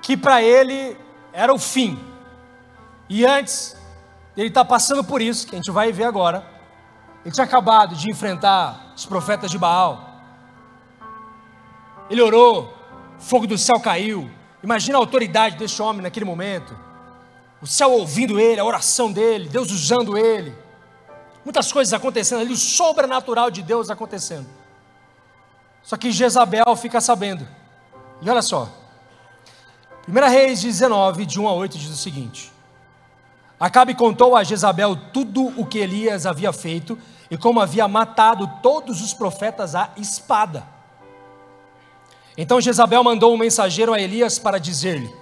que 0.00 0.16
para 0.16 0.42
ele 0.42 0.96
era 1.34 1.52
o 1.52 1.58
fim. 1.58 2.02
E 3.10 3.26
antes, 3.26 3.76
ele 4.34 4.48
está 4.48 4.64
passando 4.64 5.04
por 5.04 5.20
isso, 5.20 5.46
que 5.46 5.54
a 5.54 5.58
gente 5.58 5.70
vai 5.70 5.92
ver 5.92 6.04
agora. 6.04 6.46
Ele 7.24 7.34
tinha 7.34 7.44
acabado 7.44 7.94
de 7.94 8.10
enfrentar 8.10 8.92
os 8.96 9.04
profetas 9.04 9.50
de 9.50 9.58
Baal, 9.58 10.07
ele 12.10 12.22
orou, 12.22 12.74
fogo 13.18 13.46
do 13.46 13.58
céu 13.58 13.78
caiu. 13.80 14.30
Imagina 14.62 14.98
a 14.98 15.00
autoridade 15.00 15.56
desse 15.56 15.80
homem 15.80 16.02
naquele 16.02 16.24
momento. 16.24 16.76
O 17.60 17.66
céu 17.66 17.92
ouvindo 17.92 18.38
ele, 18.38 18.60
a 18.60 18.64
oração 18.64 19.12
dele, 19.12 19.48
Deus 19.48 19.70
usando 19.70 20.16
ele. 20.16 20.54
Muitas 21.44 21.72
coisas 21.72 21.92
acontecendo 21.92 22.40
ali, 22.40 22.52
o 22.52 22.56
sobrenatural 22.56 23.50
de 23.50 23.62
Deus 23.62 23.90
acontecendo. 23.90 24.46
Só 25.82 25.96
que 25.96 26.12
Jezabel 26.12 26.76
fica 26.76 27.00
sabendo. 27.00 27.46
E 28.20 28.28
olha 28.28 28.42
só. 28.42 28.68
1 30.08 30.12
Reis 30.28 30.60
19, 30.60 31.26
de 31.26 31.40
1 31.40 31.48
a 31.48 31.52
8, 31.52 31.78
diz 31.78 31.90
o 31.90 31.96
seguinte: 31.96 32.52
Acabe 33.58 33.94
contou 33.94 34.36
a 34.36 34.44
Jezabel 34.44 34.96
tudo 35.12 35.52
o 35.60 35.66
que 35.66 35.78
Elias 35.78 36.26
havia 36.26 36.52
feito 36.52 36.98
e 37.30 37.36
como 37.36 37.60
havia 37.60 37.88
matado 37.88 38.50
todos 38.62 39.02
os 39.02 39.12
profetas 39.12 39.74
à 39.74 39.90
espada. 39.96 40.77
Então 42.40 42.60
Jezabel 42.60 43.02
mandou 43.02 43.34
um 43.34 43.36
mensageiro 43.36 43.92
a 43.92 44.00
Elias 44.00 44.38
para 44.38 44.58
dizer-lhe: 44.58 45.12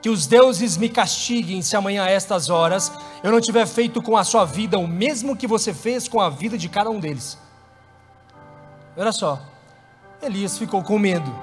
Que 0.00 0.08
os 0.08 0.28
deuses 0.28 0.76
me 0.76 0.88
castiguem 0.88 1.60
se 1.60 1.76
amanhã 1.76 2.04
a 2.04 2.10
estas 2.10 2.48
horas 2.48 2.92
eu 3.20 3.32
não 3.32 3.40
tiver 3.40 3.66
feito 3.66 4.00
com 4.00 4.16
a 4.16 4.22
sua 4.22 4.44
vida 4.44 4.78
o 4.78 4.86
mesmo 4.86 5.36
que 5.36 5.48
você 5.48 5.74
fez 5.74 6.06
com 6.06 6.20
a 6.20 6.30
vida 6.30 6.56
de 6.56 6.68
cada 6.68 6.88
um 6.88 7.00
deles. 7.00 7.36
Olha 8.96 9.10
só, 9.10 9.42
Elias 10.22 10.56
ficou 10.56 10.84
com 10.84 11.00
medo. 11.00 11.34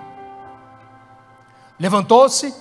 Levantou-se 1.78 2.54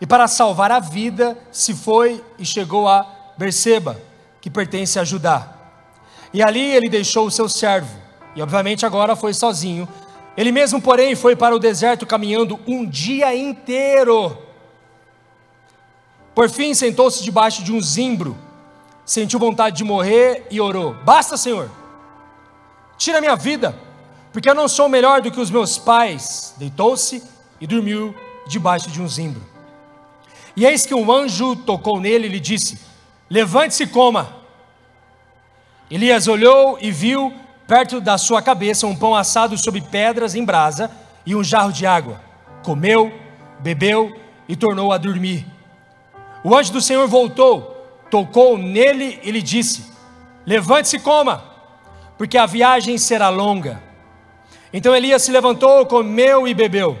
e, 0.00 0.06
para 0.06 0.28
salvar 0.28 0.70
a 0.70 0.78
vida, 0.78 1.36
se 1.50 1.74
foi 1.74 2.24
e 2.38 2.46
chegou 2.46 2.88
a 2.88 3.04
Berseba, 3.36 4.00
que 4.40 4.48
pertence 4.48 4.98
a 4.98 5.04
Judá. 5.04 5.54
E 6.32 6.40
ali 6.40 6.60
ele 6.60 6.88
deixou 6.88 7.26
o 7.26 7.30
seu 7.30 7.48
servo, 7.48 7.98
e 8.36 8.42
obviamente 8.42 8.86
agora 8.86 9.16
foi 9.16 9.34
sozinho. 9.34 9.88
Ele 10.38 10.52
mesmo, 10.52 10.80
porém, 10.80 11.16
foi 11.16 11.34
para 11.34 11.56
o 11.56 11.58
deserto 11.58 12.06
caminhando 12.06 12.60
um 12.64 12.86
dia 12.88 13.34
inteiro. 13.34 14.38
Por 16.32 16.48
fim, 16.48 16.72
sentou-se 16.74 17.24
debaixo 17.24 17.64
de 17.64 17.72
um 17.72 17.80
zimbro, 17.80 18.38
sentiu 19.04 19.40
vontade 19.40 19.78
de 19.78 19.82
morrer 19.82 20.46
e 20.48 20.60
orou: 20.60 20.94
Basta, 21.02 21.36
Senhor, 21.36 21.68
tira 22.96 23.20
minha 23.20 23.34
vida, 23.34 23.74
porque 24.32 24.48
eu 24.48 24.54
não 24.54 24.68
sou 24.68 24.88
melhor 24.88 25.20
do 25.20 25.28
que 25.32 25.40
os 25.40 25.50
meus 25.50 25.76
pais. 25.76 26.54
Deitou-se 26.56 27.20
e 27.60 27.66
dormiu 27.66 28.14
debaixo 28.46 28.92
de 28.92 29.02
um 29.02 29.08
zimbro. 29.08 29.42
E 30.54 30.64
eis 30.64 30.86
que 30.86 30.94
um 30.94 31.10
anjo 31.10 31.56
tocou 31.56 31.98
nele 31.98 32.28
e 32.28 32.30
lhe 32.30 32.38
disse: 32.38 32.78
Levante-se 33.28 33.82
e 33.82 33.88
coma. 33.88 34.36
Elias 35.90 36.28
olhou 36.28 36.78
e 36.80 36.92
viu 36.92 37.34
perto 37.68 38.00
da 38.00 38.16
sua 38.16 38.40
cabeça 38.40 38.86
um 38.86 38.96
pão 38.96 39.14
assado 39.14 39.58
sobre 39.58 39.82
pedras 39.82 40.34
em 40.34 40.42
brasa 40.42 40.90
e 41.26 41.36
um 41.36 41.44
jarro 41.44 41.70
de 41.70 41.84
água. 41.84 42.18
Comeu, 42.64 43.12
bebeu 43.60 44.18
e 44.48 44.56
tornou 44.56 44.90
a 44.90 44.96
dormir. 44.96 45.46
O 46.42 46.56
anjo 46.56 46.72
do 46.72 46.80
Senhor 46.80 47.06
voltou, 47.06 47.76
tocou 48.10 48.56
nele 48.56 49.20
e 49.22 49.30
lhe 49.30 49.42
disse: 49.42 49.84
Levante-se 50.46 50.96
e 50.96 51.00
coma, 51.00 51.44
porque 52.16 52.38
a 52.38 52.46
viagem 52.46 52.96
será 52.96 53.28
longa. 53.28 53.82
Então 54.72 54.96
Elias 54.96 55.20
se 55.22 55.30
levantou, 55.30 55.84
comeu 55.84 56.48
e 56.48 56.54
bebeu. 56.54 56.98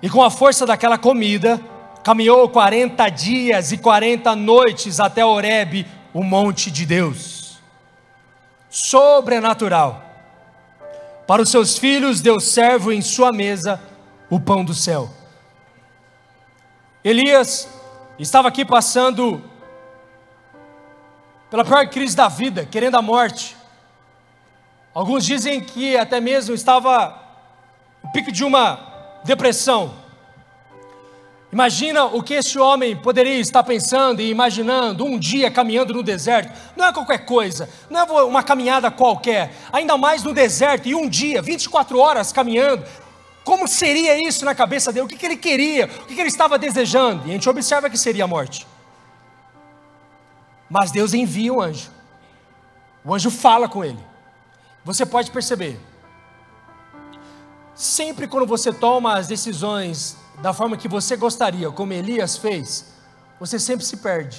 E 0.00 0.08
com 0.08 0.22
a 0.22 0.30
força 0.30 0.64
daquela 0.64 0.96
comida, 0.96 1.60
caminhou 2.02 2.48
40 2.48 3.06
dias 3.10 3.72
e 3.72 3.76
40 3.76 4.34
noites 4.34 5.00
até 5.00 5.22
Horebe, 5.22 5.86
o 6.14 6.22
monte 6.22 6.70
de 6.70 6.86
Deus. 6.86 7.37
Sobrenatural. 8.68 10.02
Para 11.26 11.42
os 11.42 11.50
seus 11.50 11.76
filhos, 11.76 12.20
Deus 12.20 12.44
serve 12.44 12.94
em 12.94 13.02
sua 13.02 13.32
mesa 13.32 13.80
o 14.30 14.40
pão 14.40 14.64
do 14.64 14.74
céu. 14.74 15.10
Elias 17.04 17.68
estava 18.18 18.48
aqui 18.48 18.64
passando 18.64 19.42
pela 21.50 21.64
pior 21.64 21.86
crise 21.88 22.16
da 22.16 22.28
vida, 22.28 22.66
querendo 22.66 22.96
a 22.96 23.02
morte. 23.02 23.56
Alguns 24.92 25.24
dizem 25.24 25.60
que 25.60 25.96
até 25.96 26.20
mesmo 26.20 26.54
estava 26.54 27.18
no 28.02 28.10
pico 28.10 28.32
de 28.32 28.44
uma 28.44 29.20
depressão. 29.24 29.94
Imagina 31.50 32.04
o 32.04 32.22
que 32.22 32.34
esse 32.34 32.58
homem 32.58 32.94
poderia 32.94 33.40
estar 33.40 33.62
pensando 33.62 34.20
e 34.20 34.30
imaginando 34.30 35.04
um 35.04 35.18
dia 35.18 35.50
caminhando 35.50 35.94
no 35.94 36.02
deserto. 36.02 36.52
Não 36.76 36.84
é 36.84 36.92
qualquer 36.92 37.24
coisa, 37.24 37.70
não 37.88 38.00
é 38.00 38.22
uma 38.22 38.42
caminhada 38.42 38.90
qualquer, 38.90 39.54
ainda 39.72 39.96
mais 39.96 40.22
no 40.22 40.34
deserto 40.34 40.86
e 40.86 40.94
um 40.94 41.08
dia, 41.08 41.40
24 41.40 41.98
horas 41.98 42.32
caminhando. 42.32 42.84
Como 43.44 43.66
seria 43.66 44.22
isso 44.28 44.44
na 44.44 44.54
cabeça 44.54 44.92
dele? 44.92 45.06
O 45.06 45.08
que, 45.08 45.16
que 45.16 45.24
ele 45.24 45.38
queria? 45.38 45.86
O 45.86 46.06
que, 46.06 46.14
que 46.14 46.20
ele 46.20 46.28
estava 46.28 46.58
desejando? 46.58 47.26
E 47.26 47.30
a 47.30 47.32
gente 47.32 47.48
observa 47.48 47.88
que 47.88 47.96
seria 47.96 48.24
a 48.24 48.26
morte. 48.26 48.66
Mas 50.68 50.90
Deus 50.90 51.14
envia 51.14 51.54
um 51.54 51.62
anjo. 51.62 51.90
O 53.02 53.14
anjo 53.14 53.30
fala 53.30 53.66
com 53.66 53.82
ele. 53.82 53.98
Você 54.84 55.06
pode 55.06 55.30
perceber. 55.30 55.80
Sempre 57.74 58.28
quando 58.28 58.46
você 58.46 58.70
toma 58.70 59.16
as 59.16 59.26
decisões 59.26 60.14
da 60.40 60.52
forma 60.52 60.76
que 60.76 60.88
você 60.88 61.16
gostaria, 61.16 61.70
como 61.70 61.92
Elias 61.92 62.36
fez, 62.36 62.86
você 63.40 63.58
sempre 63.58 63.84
se 63.84 63.96
perde. 63.96 64.38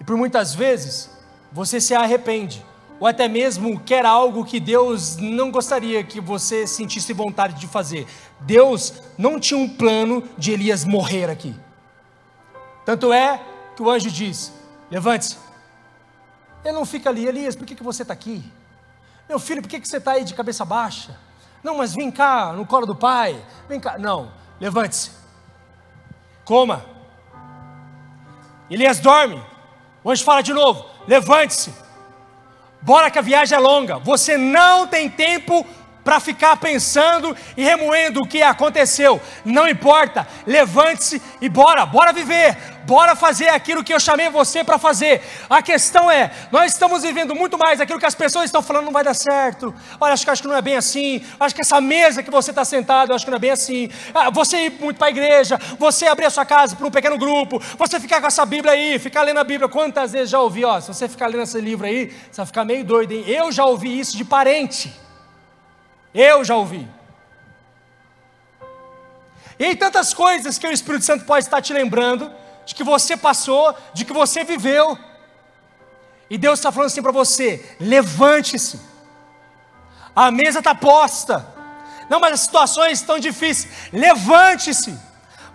E 0.00 0.04
por 0.04 0.16
muitas 0.16 0.54
vezes, 0.54 1.10
você 1.52 1.80
se 1.80 1.94
arrepende, 1.94 2.64
ou 2.98 3.06
até 3.06 3.28
mesmo 3.28 3.78
quer 3.80 4.04
algo 4.04 4.44
que 4.44 4.58
Deus 4.58 5.16
não 5.16 5.50
gostaria 5.50 6.02
que 6.02 6.20
você 6.20 6.66
sentisse 6.66 7.12
vontade 7.12 7.54
de 7.60 7.66
fazer. 7.66 8.06
Deus 8.40 8.94
não 9.16 9.38
tinha 9.38 9.58
um 9.58 9.68
plano 9.68 10.22
de 10.36 10.52
Elias 10.52 10.84
morrer 10.84 11.30
aqui. 11.30 11.54
Tanto 12.84 13.12
é 13.12 13.40
que 13.76 13.82
o 13.82 13.90
anjo 13.90 14.10
diz: 14.10 14.52
Levante-se. 14.90 15.38
Ele 16.64 16.74
não 16.74 16.86
fica 16.86 17.10
ali, 17.10 17.26
Elias, 17.26 17.54
por 17.54 17.66
que, 17.66 17.74
que 17.74 17.82
você 17.82 18.02
está 18.02 18.14
aqui? 18.14 18.42
Meu 19.28 19.38
filho, 19.38 19.60
por 19.60 19.68
que, 19.68 19.80
que 19.80 19.88
você 19.88 19.98
está 19.98 20.12
aí 20.12 20.24
de 20.24 20.34
cabeça 20.34 20.64
baixa? 20.64 21.16
Não, 21.62 21.78
mas 21.78 21.94
vem 21.94 22.10
cá, 22.10 22.52
no 22.52 22.66
colo 22.66 22.86
do 22.86 22.94
pai. 22.94 23.42
Vem 23.68 23.80
cá. 23.80 23.98
Não, 23.98 24.30
Levante-se. 24.60 25.10
Coma. 26.44 26.84
Elias 28.70 29.00
dorme. 29.00 29.42
O 30.02 30.10
anjo 30.10 30.24
fala 30.24 30.42
de 30.42 30.52
novo: 30.52 30.86
Levante-se. 31.06 31.72
Bora 32.80 33.10
que 33.10 33.18
a 33.18 33.22
viagem 33.22 33.56
é 33.56 33.60
longa. 33.60 33.98
Você 33.98 34.36
não 34.36 34.86
tem 34.86 35.08
tempo 35.08 35.66
para 36.04 36.20
ficar 36.20 36.56
pensando 36.58 37.34
e 37.56 37.64
remoendo 37.64 38.20
o 38.20 38.28
que 38.28 38.42
aconteceu. 38.42 39.20
Não 39.44 39.66
importa, 39.66 40.28
levante-se 40.46 41.20
e 41.40 41.48
bora, 41.48 41.86
bora 41.86 42.12
viver, 42.12 42.56
bora 42.84 43.16
fazer 43.16 43.48
aquilo 43.48 43.82
que 43.82 43.92
eu 43.92 43.98
chamei 43.98 44.28
você 44.28 44.62
para 44.62 44.78
fazer. 44.78 45.22
A 45.48 45.62
questão 45.62 46.10
é, 46.10 46.30
nós 46.52 46.72
estamos 46.72 47.02
vivendo 47.02 47.34
muito 47.34 47.58
mais 47.58 47.80
aquilo 47.80 47.98
que 47.98 48.06
as 48.06 48.14
pessoas 48.14 48.44
estão 48.44 48.62
falando 48.62 48.84
não 48.84 48.92
vai 48.92 49.02
dar 49.02 49.14
certo. 49.14 49.74
Olha, 49.98 50.12
acho 50.12 50.24
que 50.24 50.30
acho 50.30 50.42
que 50.42 50.48
não 50.48 50.56
é 50.56 50.62
bem 50.62 50.76
assim. 50.76 51.24
Acho 51.40 51.54
que 51.54 51.62
essa 51.62 51.80
mesa 51.80 52.22
que 52.22 52.30
você 52.30 52.50
está 52.50 52.64
sentado, 52.64 53.14
acho 53.14 53.24
que 53.24 53.30
não 53.30 53.36
é 53.36 53.40
bem 53.40 53.50
assim. 53.50 53.90
Ah, 54.14 54.30
você 54.30 54.66
ir 54.66 54.72
muito 54.80 54.98
para 54.98 55.06
a 55.06 55.10
igreja, 55.10 55.58
você 55.78 56.06
abrir 56.06 56.26
a 56.26 56.30
sua 56.30 56.44
casa 56.44 56.76
para 56.76 56.86
um 56.86 56.90
pequeno 56.90 57.16
grupo, 57.16 57.60
você 57.78 57.98
ficar 57.98 58.20
com 58.20 58.26
essa 58.26 58.44
Bíblia 58.44 58.72
aí, 58.72 58.98
ficar 58.98 59.22
lendo 59.22 59.40
a 59.40 59.44
Bíblia. 59.44 59.68
Quantas 59.68 60.12
vezes 60.12 60.30
já 60.30 60.40
ouvi, 60.40 60.64
ó, 60.64 60.80
se 60.80 60.88
você 60.88 61.08
ficar 61.08 61.28
lendo 61.28 61.42
esse 61.42 61.60
livro 61.60 61.86
aí, 61.86 62.12
você 62.30 62.36
vai 62.36 62.46
ficar 62.46 62.64
meio 62.64 62.84
doido, 62.84 63.12
hein? 63.12 63.24
Eu 63.26 63.50
já 63.50 63.64
ouvi 63.64 63.98
isso 63.98 64.16
de 64.16 64.24
parente. 64.24 65.03
Eu 66.14 66.44
já 66.44 66.54
ouvi. 66.54 66.88
E 69.58 69.74
tantas 69.74 70.14
coisas 70.14 70.58
que 70.58 70.66
o 70.66 70.72
Espírito 70.72 71.04
Santo 71.04 71.24
pode 71.24 71.44
estar 71.44 71.60
te 71.60 71.72
lembrando, 71.72 72.30
de 72.64 72.74
que 72.74 72.84
você 72.84 73.16
passou, 73.16 73.76
de 73.92 74.04
que 74.04 74.12
você 74.12 74.44
viveu. 74.44 74.98
E 76.30 76.38
Deus 76.38 76.58
está 76.58 76.72
falando 76.72 76.86
assim 76.86 77.02
para 77.02 77.12
você: 77.12 77.76
levante-se, 77.80 78.80
a 80.14 80.30
mesa 80.30 80.60
está 80.60 80.74
posta. 80.74 81.46
Não, 82.08 82.20
mas 82.20 82.34
as 82.34 82.40
situações 82.40 83.00
estão 83.00 83.18
difíceis. 83.18 83.90
Levante-se 83.92 84.96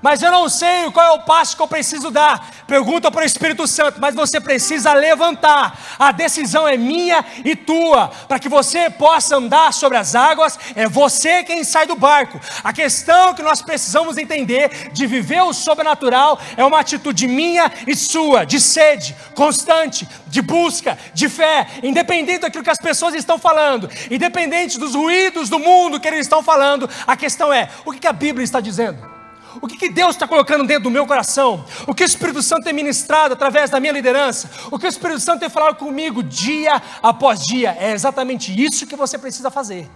mas 0.01 0.21
eu 0.21 0.31
não 0.31 0.47
sei 0.47 0.89
qual 0.91 1.05
é 1.05 1.11
o 1.11 1.23
passo 1.23 1.55
que 1.55 1.61
eu 1.61 1.67
preciso 1.67 2.09
dar. 2.09 2.49
Pergunta 2.65 3.11
para 3.11 3.21
o 3.21 3.25
Espírito 3.25 3.67
Santo, 3.67 3.99
mas 3.99 4.15
você 4.15 4.39
precisa 4.39 4.93
levantar. 4.93 5.77
A 5.97 6.11
decisão 6.11 6.67
é 6.67 6.77
minha 6.77 7.25
e 7.43 7.55
tua. 7.55 8.07
Para 8.27 8.39
que 8.39 8.47
você 8.47 8.89
possa 8.89 9.35
andar 9.35 9.73
sobre 9.73 9.97
as 9.97 10.15
águas, 10.15 10.57
é 10.75 10.87
você 10.87 11.43
quem 11.43 11.63
sai 11.63 11.85
do 11.85 11.95
barco. 11.95 12.39
A 12.63 12.71
questão 12.71 13.33
que 13.33 13.41
nós 13.41 13.61
precisamos 13.61 14.17
entender 14.17 14.89
de 14.93 15.05
viver 15.05 15.41
o 15.41 15.53
sobrenatural 15.53 16.39
é 16.55 16.63
uma 16.63 16.79
atitude 16.79 17.27
minha 17.27 17.71
e 17.85 17.95
sua, 17.95 18.45
de 18.45 18.59
sede 18.59 19.15
constante, 19.35 20.07
de 20.27 20.41
busca, 20.41 20.97
de 21.13 21.27
fé, 21.27 21.67
independente 21.83 22.41
daquilo 22.41 22.63
que 22.63 22.69
as 22.69 22.77
pessoas 22.77 23.13
estão 23.15 23.37
falando, 23.37 23.89
independente 24.09 24.79
dos 24.79 24.95
ruídos 24.95 25.49
do 25.49 25.59
mundo 25.59 25.99
que 25.99 26.07
eles 26.07 26.21
estão 26.21 26.41
falando. 26.43 26.89
A 27.05 27.17
questão 27.17 27.51
é: 27.51 27.69
o 27.85 27.91
que 27.91 28.07
a 28.07 28.13
Bíblia 28.13 28.43
está 28.43 28.59
dizendo? 28.59 29.18
O 29.61 29.67
que, 29.67 29.77
que 29.77 29.89
Deus 29.89 30.11
está 30.11 30.27
colocando 30.27 30.65
dentro 30.65 30.83
do 30.83 30.91
meu 30.91 31.07
coração? 31.07 31.65
O 31.87 31.95
que 31.95 32.03
o 32.03 32.05
Espírito 32.05 32.41
Santo 32.43 32.63
tem 32.63 32.73
ministrado 32.73 33.33
através 33.33 33.69
da 33.69 33.79
minha 33.79 33.93
liderança? 33.93 34.49
O 34.71 34.77
que 34.77 34.85
o 34.85 34.89
Espírito 34.89 35.19
Santo 35.19 35.39
tem 35.39 35.49
falado 35.49 35.75
comigo 35.75 36.21
dia 36.21 36.81
após 37.01 37.39
dia? 37.45 37.75
É 37.79 37.91
exatamente 37.91 38.53
isso 38.53 38.85
que 38.85 38.95
você 38.95 39.17
precisa 39.17 39.49
fazer. 39.49 39.89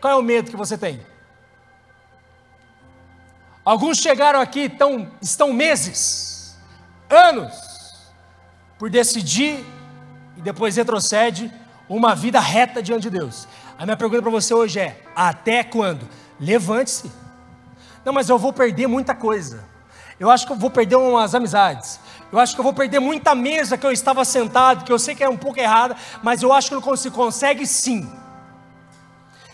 Qual 0.00 0.12
é 0.12 0.16
o 0.16 0.22
medo 0.22 0.50
que 0.50 0.56
você 0.56 0.76
tem? 0.76 1.00
Alguns 3.64 3.98
chegaram 3.98 4.40
aqui, 4.40 4.68
tão, 4.68 5.10
estão 5.20 5.52
meses, 5.52 6.56
anos, 7.10 7.54
por 8.78 8.88
decidir 8.88 9.64
e 10.36 10.40
depois 10.40 10.76
retrocede 10.76 11.52
uma 11.88 12.14
vida 12.14 12.40
reta 12.40 12.82
diante 12.82 13.02
de 13.02 13.18
Deus. 13.18 13.48
A 13.78 13.84
minha 13.84 13.96
pergunta 13.96 14.22
para 14.22 14.30
você 14.30 14.54
hoje 14.54 14.78
é: 14.78 15.02
até 15.14 15.64
quando? 15.64 16.08
Levante-se. 16.40 17.10
Não, 18.08 18.14
mas 18.14 18.30
eu 18.30 18.38
vou 18.38 18.54
perder 18.54 18.86
muita 18.86 19.14
coisa. 19.14 19.62
Eu 20.18 20.30
acho 20.30 20.46
que 20.46 20.52
eu 20.52 20.56
vou 20.56 20.70
perder 20.70 20.96
umas 20.96 21.34
amizades. 21.34 22.00
Eu 22.32 22.38
acho 22.38 22.54
que 22.54 22.60
eu 22.60 22.64
vou 22.64 22.72
perder 22.72 23.00
muita 23.00 23.34
mesa 23.34 23.76
que 23.76 23.84
eu 23.84 23.92
estava 23.92 24.24
sentado, 24.24 24.82
que 24.82 24.90
eu 24.90 24.98
sei 24.98 25.14
que 25.14 25.22
é 25.22 25.28
um 25.28 25.36
pouco 25.36 25.60
errada, 25.60 25.94
mas 26.22 26.42
eu 26.42 26.50
acho 26.50 26.70
que 26.70 26.80
você 26.80 27.10
consegue 27.10 27.66
sim. 27.66 28.10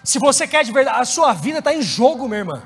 Se 0.05 0.21
você 0.21 0.47
quer 0.47 0.63
de 0.63 0.71
verdade, 0.71 1.01
a 1.01 1.05
sua 1.05 1.33
vida 1.33 1.59
está 1.59 1.75
em 1.75 1.83
jogo, 1.83 2.29
minha 2.29 2.43
irmã. 2.43 2.63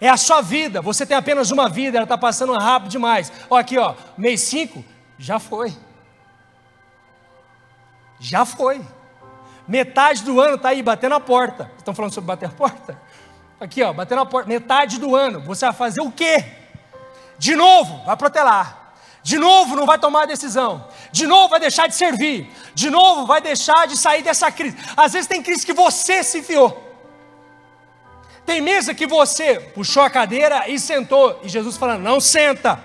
É 0.00 0.08
a 0.08 0.16
sua 0.16 0.40
vida, 0.40 0.82
você 0.82 1.06
tem 1.06 1.16
apenas 1.16 1.52
uma 1.52 1.68
vida, 1.68 1.96
ela 1.96 2.04
está 2.04 2.18
passando 2.18 2.52
rápido 2.54 2.90
demais. 2.90 3.30
Ó, 3.48 3.56
aqui, 3.56 3.78
ó, 3.78 3.94
mês 4.18 4.40
5, 4.40 4.84
já 5.20 5.38
foi. 5.38 5.72
Já 8.18 8.44
foi. 8.44 8.84
Metade 9.68 10.24
do 10.24 10.40
ano 10.40 10.56
está 10.56 10.70
aí 10.70 10.82
batendo 10.82 11.14
a 11.14 11.20
porta. 11.20 11.70
Estão 11.78 11.94
falando 11.94 12.12
sobre 12.12 12.26
bater 12.26 12.46
a 12.46 12.52
porta? 12.52 13.05
Aqui, 13.58 13.82
ó, 13.82 13.92
batendo 13.92 14.18
na 14.18 14.26
porta, 14.26 14.48
metade 14.48 14.98
do 14.98 15.16
ano, 15.16 15.40
você 15.40 15.64
vai 15.66 15.74
fazer 15.74 16.00
o 16.00 16.10
quê? 16.10 16.44
De 17.38 17.56
novo, 17.56 18.04
vai 18.04 18.16
protelar. 18.16 18.94
De 19.22 19.38
novo, 19.38 19.74
não 19.74 19.86
vai 19.86 19.98
tomar 19.98 20.26
decisão. 20.26 20.86
De 21.10 21.26
novo, 21.26 21.48
vai 21.48 21.58
deixar 21.58 21.88
de 21.88 21.96
servir. 21.96 22.48
De 22.74 22.88
novo, 22.90 23.26
vai 23.26 23.40
deixar 23.40 23.86
de 23.86 23.96
sair 23.96 24.22
dessa 24.22 24.52
crise. 24.52 24.76
Às 24.96 25.14
vezes 25.14 25.26
tem 25.26 25.42
crise 25.42 25.66
que 25.66 25.72
você 25.72 26.22
se 26.22 26.38
enfiou. 26.38 26.84
Tem 28.44 28.60
mesa 28.60 28.94
que 28.94 29.06
você 29.06 29.58
puxou 29.74 30.04
a 30.04 30.10
cadeira 30.10 30.68
e 30.68 30.78
sentou. 30.78 31.40
E 31.42 31.48
Jesus 31.48 31.76
falando: 31.76 32.02
não 32.02 32.20
senta, 32.20 32.78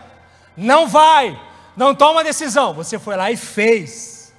não 0.58 0.88
vai, 0.88 1.40
não 1.78 1.94
toma 1.94 2.24
decisão. 2.24 2.74
Você 2.74 2.98
foi 2.98 3.16
lá 3.16 3.30
e 3.30 3.38
fez. 3.38 4.34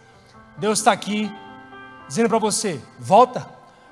Deus 0.56 0.80
está 0.80 0.90
aqui 0.90 1.32
dizendo 2.08 2.28
para 2.28 2.38
você: 2.38 2.80
volta, 2.98 3.48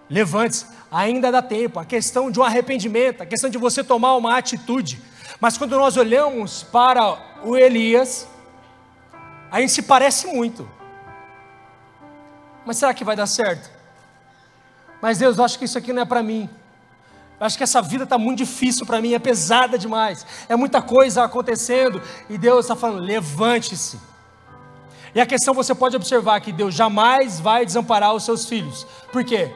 levante-se, 0.09 0.67
ainda 0.91 1.31
dá 1.31 1.41
tempo. 1.41 1.79
A 1.79 1.85
questão 1.85 2.31
de 2.31 2.41
um 2.41 2.43
arrependimento, 2.43 3.23
a 3.23 3.27
questão 3.27 3.49
de 3.49 3.59
você 3.59 3.85
tomar 3.85 4.17
uma 4.17 4.37
atitude. 4.37 5.01
Mas 5.41 5.57
quando 5.57 5.77
nós 5.77 5.97
olhamos 5.97 6.63
para 6.65 7.19
o 7.43 7.57
Elias, 7.57 8.27
a 9.51 9.61
gente 9.61 9.73
se 9.73 9.83
parece 9.83 10.27
muito. 10.27 10.69
Mas 12.65 12.77
será 12.77 12.93
que 12.93 13.05
vai 13.05 13.17
dar 13.17 13.27
certo? 13.27 13.71
Mas 15.01 15.19
Deus, 15.19 15.39
eu 15.39 15.45
acho 15.45 15.59
que 15.59 15.65
isso 15.65 15.79
aqui 15.79 15.93
não 15.93 16.03
é 16.03 16.05
para 16.05 16.23
mim. 16.23 16.49
Eu 17.39 17.47
acho 17.47 17.57
que 17.57 17.65
essa 17.65 17.81
vida 17.81 18.05
está 18.05 18.19
muito 18.19 18.39
difícil 18.39 18.85
para 18.85 19.01
mim, 19.01 19.15
é 19.15 19.19
pesada 19.19 19.79
demais, 19.79 20.27
é 20.47 20.55
muita 20.55 20.83
coisa 20.83 21.25
acontecendo, 21.25 22.03
e 22.29 22.37
Deus 22.37 22.67
está 22.67 22.77
falando: 22.77 23.01
levante-se. 23.01 23.99
E 25.15 25.21
a 25.21 25.25
questão 25.25 25.55
você 25.55 25.75
pode 25.75 25.97
observar 25.97 26.39
que 26.41 26.53
Deus 26.53 26.75
jamais 26.75 27.41
vai 27.41 27.65
desamparar 27.65 28.15
os 28.15 28.25
seus 28.25 28.45
filhos, 28.45 28.87
por 29.11 29.25
quê? 29.25 29.51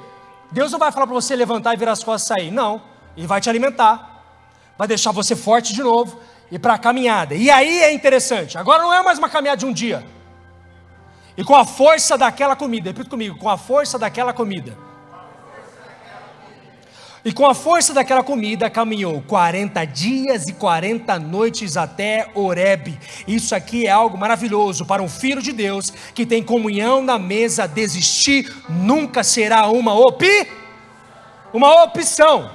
Deus 0.55 0.71
não 0.71 0.79
vai 0.79 0.93
falar 0.93 1.07
para 1.07 1.14
você 1.14 1.35
levantar 1.35 1.75
e 1.75 1.77
virar 1.77 1.93
as 1.93 2.05
costas 2.05 2.23
e 2.23 2.40
sair, 2.40 2.51
não, 2.53 2.81
Ele 3.17 3.27
vai 3.27 3.40
te 3.40 3.51
alimentar, 3.51 4.23
vai 4.79 4.87
deixar 4.87 5.11
você 5.11 5.35
forte 5.35 5.75
de 5.75 5.83
novo 5.83 6.21
e 6.51 6.61
para 6.61 6.75
a 6.75 6.79
caminhada. 6.79 7.35
E 7.35 7.51
aí 7.51 7.83
é 7.83 7.93
interessante, 7.93 8.57
agora 8.57 8.83
não 8.85 8.95
é 8.95 9.03
mais 9.03 9.19
uma 9.19 9.29
caminhada 9.29 9.59
de 9.59 9.67
um 9.67 9.73
dia, 9.73 10.07
e 11.37 11.43
com 11.43 11.57
a 11.57 11.64
força 11.64 12.17
daquela 12.17 12.55
comida, 12.55 12.90
repita 12.90 13.11
comigo, 13.11 13.37
com 13.37 13.51
a 13.51 13.59
força 13.59 13.99
daquela 13.99 14.33
comida 14.33 14.93
e 17.25 17.33
com 17.33 17.47
a 17.47 17.55
força 17.55 17.95
daquela 17.95 18.23
comida 18.23 18.69
caminhou 18.69 19.23
40 19.23 19.85
dias 19.87 20.47
e 20.47 20.53
40 20.53 21.19
noites 21.19 21.77
até 21.77 22.29
Oreb. 22.35 22.99
Isso 23.27 23.55
aqui 23.55 23.87
é 23.87 23.91
algo 23.91 24.19
maravilhoso 24.19 24.85
para 24.85 25.03
um 25.03 25.09
filho 25.09 25.41
de 25.41 25.53
Deus 25.53 25.91
que 26.15 26.27
tem 26.27 26.43
comunhão 26.43 27.03
na 27.03 27.19
mesa. 27.19 27.67
Desistir 27.67 28.55
nunca 28.69 29.25
será 29.25 29.67
uma 29.69 29.95
opi, 29.95 30.47
uma 31.53 31.83
opção. 31.83 32.51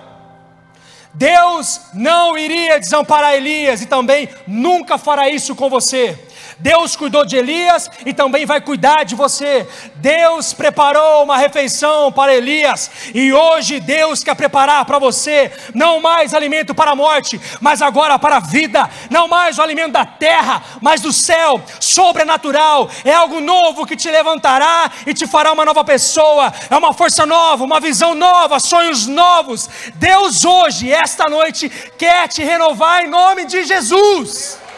Deus 1.16 1.82
não 1.96 2.38
iria 2.38 2.80
desamparar 2.80 3.34
Elias 3.34 3.82
e 3.82 3.88
também 3.88 4.30
nunca 4.46 5.00
fará 5.00 5.28
isso 5.30 5.56
com 5.56 5.68
você. 5.68 6.29
Deus 6.60 6.96
cuidou 6.96 7.26
de 7.26 7.38
Elias 7.38 7.90
e 8.06 8.14
também 8.14 8.46
vai 8.46 8.60
cuidar 8.60 9.04
de 9.04 9.16
você. 9.16 9.68
Deus 9.96 10.54
preparou 10.54 11.24
uma 11.24 11.38
refeição 11.38 12.12
para 12.12 12.36
Elias 12.36 12.92
e 13.14 13.34
hoje 13.34 13.80
Deus 13.80 14.24
quer 14.24 14.36
preparar 14.36 14.86
para 14.86 15.00
você 15.00 15.52
não 15.74 16.02
mais 16.02 16.34
alimento 16.34 16.76
para 16.76 16.92
a 16.92 16.96
morte, 16.96 17.40
mas 17.62 17.82
agora 17.82 18.20
para 18.20 18.38
a 18.38 18.40
vida. 18.40 18.90
Não 19.10 19.28
mais 19.28 19.58
o 19.58 19.62
alimento 19.62 19.94
da 19.94 20.06
terra, 20.06 20.62
mas 20.82 21.02
do 21.02 21.14
céu, 21.14 21.62
sobrenatural. 21.80 22.90
É 23.06 23.14
algo 23.14 23.40
novo 23.40 23.86
que 23.86 23.96
te 23.96 24.10
levantará 24.12 24.92
e 25.06 25.14
te 25.14 25.26
fará 25.26 25.52
uma 25.52 25.66
nova 25.66 25.84
pessoa. 25.84 26.54
É 26.70 26.76
uma 26.76 26.94
força 26.94 27.26
nova, 27.26 27.64
uma 27.64 27.80
visão 27.80 28.14
nova, 28.14 28.60
sonhos 28.60 29.08
novos. 29.08 29.70
Deus 29.96 30.44
hoje, 30.44 30.92
esta 30.92 31.30
noite, 31.30 31.70
quer 31.98 32.28
te 32.28 32.44
renovar 32.44 33.04
em 33.04 33.08
nome 33.08 33.46
de 33.46 33.64
Jesus. 33.64 34.69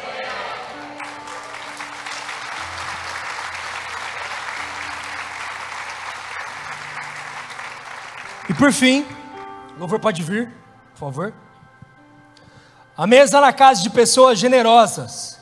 Por 8.61 8.71
fim, 8.71 9.03
o 9.75 9.79
louvor 9.79 9.99
pode 9.99 10.21
vir, 10.21 10.47
por 10.93 10.99
favor. 10.99 11.33
A 12.95 13.07
mesa 13.07 13.41
na 13.41 13.51
casa 13.51 13.81
de 13.81 13.89
pessoas 13.89 14.37
generosas 14.37 15.39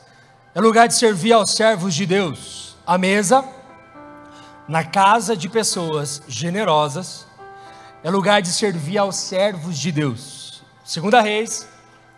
é 0.56 0.62
lugar 0.62 0.88
de 0.88 0.94
servir 0.94 1.34
aos 1.34 1.54
servos 1.54 1.94
de 1.94 2.06
Deus. 2.06 2.78
A 2.88 2.98
mesa 2.98 3.44
na 4.70 4.86
casa 4.86 5.36
de 5.36 5.50
pessoas 5.50 6.24
generosas 6.30 7.28
é 8.06 8.10
lugar 8.10 8.42
de 8.42 8.54
servir 8.54 8.98
aos 8.98 9.18
servos 9.18 9.78
de 9.78 9.92
Deus. 9.92 10.64
Segunda 10.86 11.20
Reis, 11.20 11.68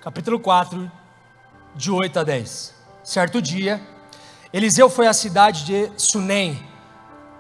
capítulo 0.02 0.40
4, 0.40 0.92
de 1.74 1.90
8 1.90 2.20
a 2.20 2.24
10. 2.24 2.76
Certo 3.04 3.42
dia, 3.42 3.82
Eliseu 4.54 4.88
foi 4.88 5.08
à 5.08 5.14
cidade 5.14 5.66
de 5.66 5.92
Sunem 5.98 6.71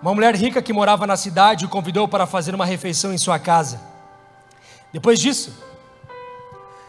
uma 0.01 0.15
mulher 0.15 0.35
rica 0.35 0.61
que 0.61 0.73
morava 0.73 1.05
na 1.05 1.15
cidade 1.15 1.65
o 1.65 1.69
convidou 1.69 2.07
para 2.07 2.25
fazer 2.25 2.55
uma 2.55 2.65
refeição 2.65 3.13
em 3.13 3.17
sua 3.17 3.37
casa. 3.37 3.79
Depois 4.91 5.19
disso, 5.19 5.53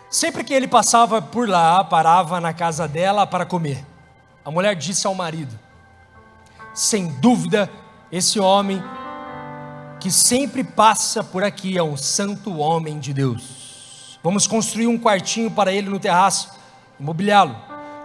sempre 0.09 0.43
que 0.43 0.55
ele 0.55 0.67
passava 0.67 1.21
por 1.21 1.49
lá, 1.49 1.85
parava 1.85 2.41
na 2.41 2.55
casa 2.55 2.89
dela 2.89 3.27
para 3.27 3.45
comer. 3.45 3.85
A 4.45 4.51
mulher 4.51 4.75
disse 4.75 5.07
ao 5.07 5.15
marido: 5.15 5.59
Sem 6.73 7.09
dúvida, 7.21 7.71
esse 8.11 8.41
homem 8.41 8.83
que 10.01 10.11
sempre 10.11 10.65
passa 10.65 11.23
por 11.23 11.45
aqui 11.45 11.77
é 11.77 11.83
um 11.83 11.97
santo 11.97 12.59
homem 12.59 12.99
de 12.99 13.13
Deus. 13.13 14.19
Vamos 14.23 14.47
construir 14.47 14.87
um 14.87 14.99
quartinho 14.99 15.51
para 15.51 15.73
ele 15.73 15.89
no 15.89 16.01
terraço, 16.01 16.51
imobiliá-lo 16.99 17.57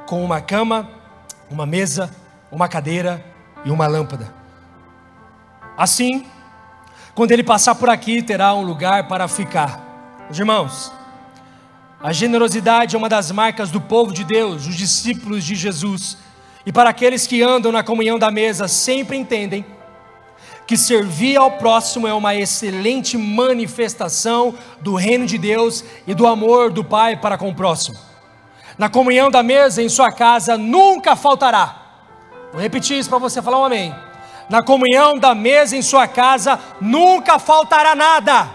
com 0.06 0.24
uma 0.24 0.42
cama, 0.42 0.90
uma 1.50 1.66
mesa, 1.66 2.14
uma 2.52 2.68
cadeira 2.68 3.24
e 3.66 3.72
uma 3.72 3.88
lâmpada. 3.88 4.37
Assim, 5.78 6.26
quando 7.14 7.32
ele 7.32 7.44
passar 7.44 7.76
por 7.76 7.88
aqui, 7.88 8.24
terá 8.24 8.52
um 8.56 8.64
lugar 8.64 9.08
para 9.08 9.28
ficar. 9.28 10.26
Os 10.28 10.40
irmãos, 10.40 10.92
a 12.02 12.12
generosidade 12.12 12.96
é 12.96 12.98
uma 12.98 13.08
das 13.08 13.32
marcas 13.32 13.70
do 13.70 13.80
povo 13.80 14.12
de 14.12 14.24
Deus, 14.24 14.66
os 14.66 14.76
discípulos 14.76 15.44
de 15.44 15.54
Jesus. 15.54 16.18
E 16.66 16.72
para 16.72 16.90
aqueles 16.90 17.28
que 17.28 17.44
andam 17.44 17.72
na 17.72 17.84
comunhão 17.84 18.18
da 18.18 18.32
mesa, 18.32 18.68
sempre 18.68 19.18
entendem 19.18 19.64
que 20.66 20.76
servir 20.76 21.38
ao 21.38 21.52
próximo 21.52 22.08
é 22.08 22.14
uma 22.14 22.36
excelente 22.36 23.16
manifestação 23.16 24.56
do 24.82 24.96
reino 24.96 25.28
de 25.28 25.38
Deus 25.38 25.84
e 26.08 26.14
do 26.16 26.26
amor 26.26 26.72
do 26.72 26.84
Pai 26.84 27.18
para 27.18 27.38
com 27.38 27.50
o 27.50 27.56
próximo. 27.56 27.98
Na 28.80 28.90
comunhão 28.90 29.30
da 29.30 29.44
mesa 29.44 29.82
em 29.82 29.90
sua 29.90 30.12
casa 30.12 30.58
nunca 30.58 31.16
faltará. 31.16 31.84
Vou 32.52 32.62
repetir 32.62 32.98
isso 32.98 33.10
para 33.10 33.20
você 33.20 33.44
falar 33.44 33.60
um 33.60 33.66
amém 33.66 34.07
na 34.50 34.64
comunhão 34.64 35.18
da 35.18 35.36
mesa 35.36 35.76
em 35.76 35.82
sua 35.82 36.08
casa, 36.08 36.60
nunca 36.80 37.38
faltará 37.40 37.96
nada, 37.96 38.50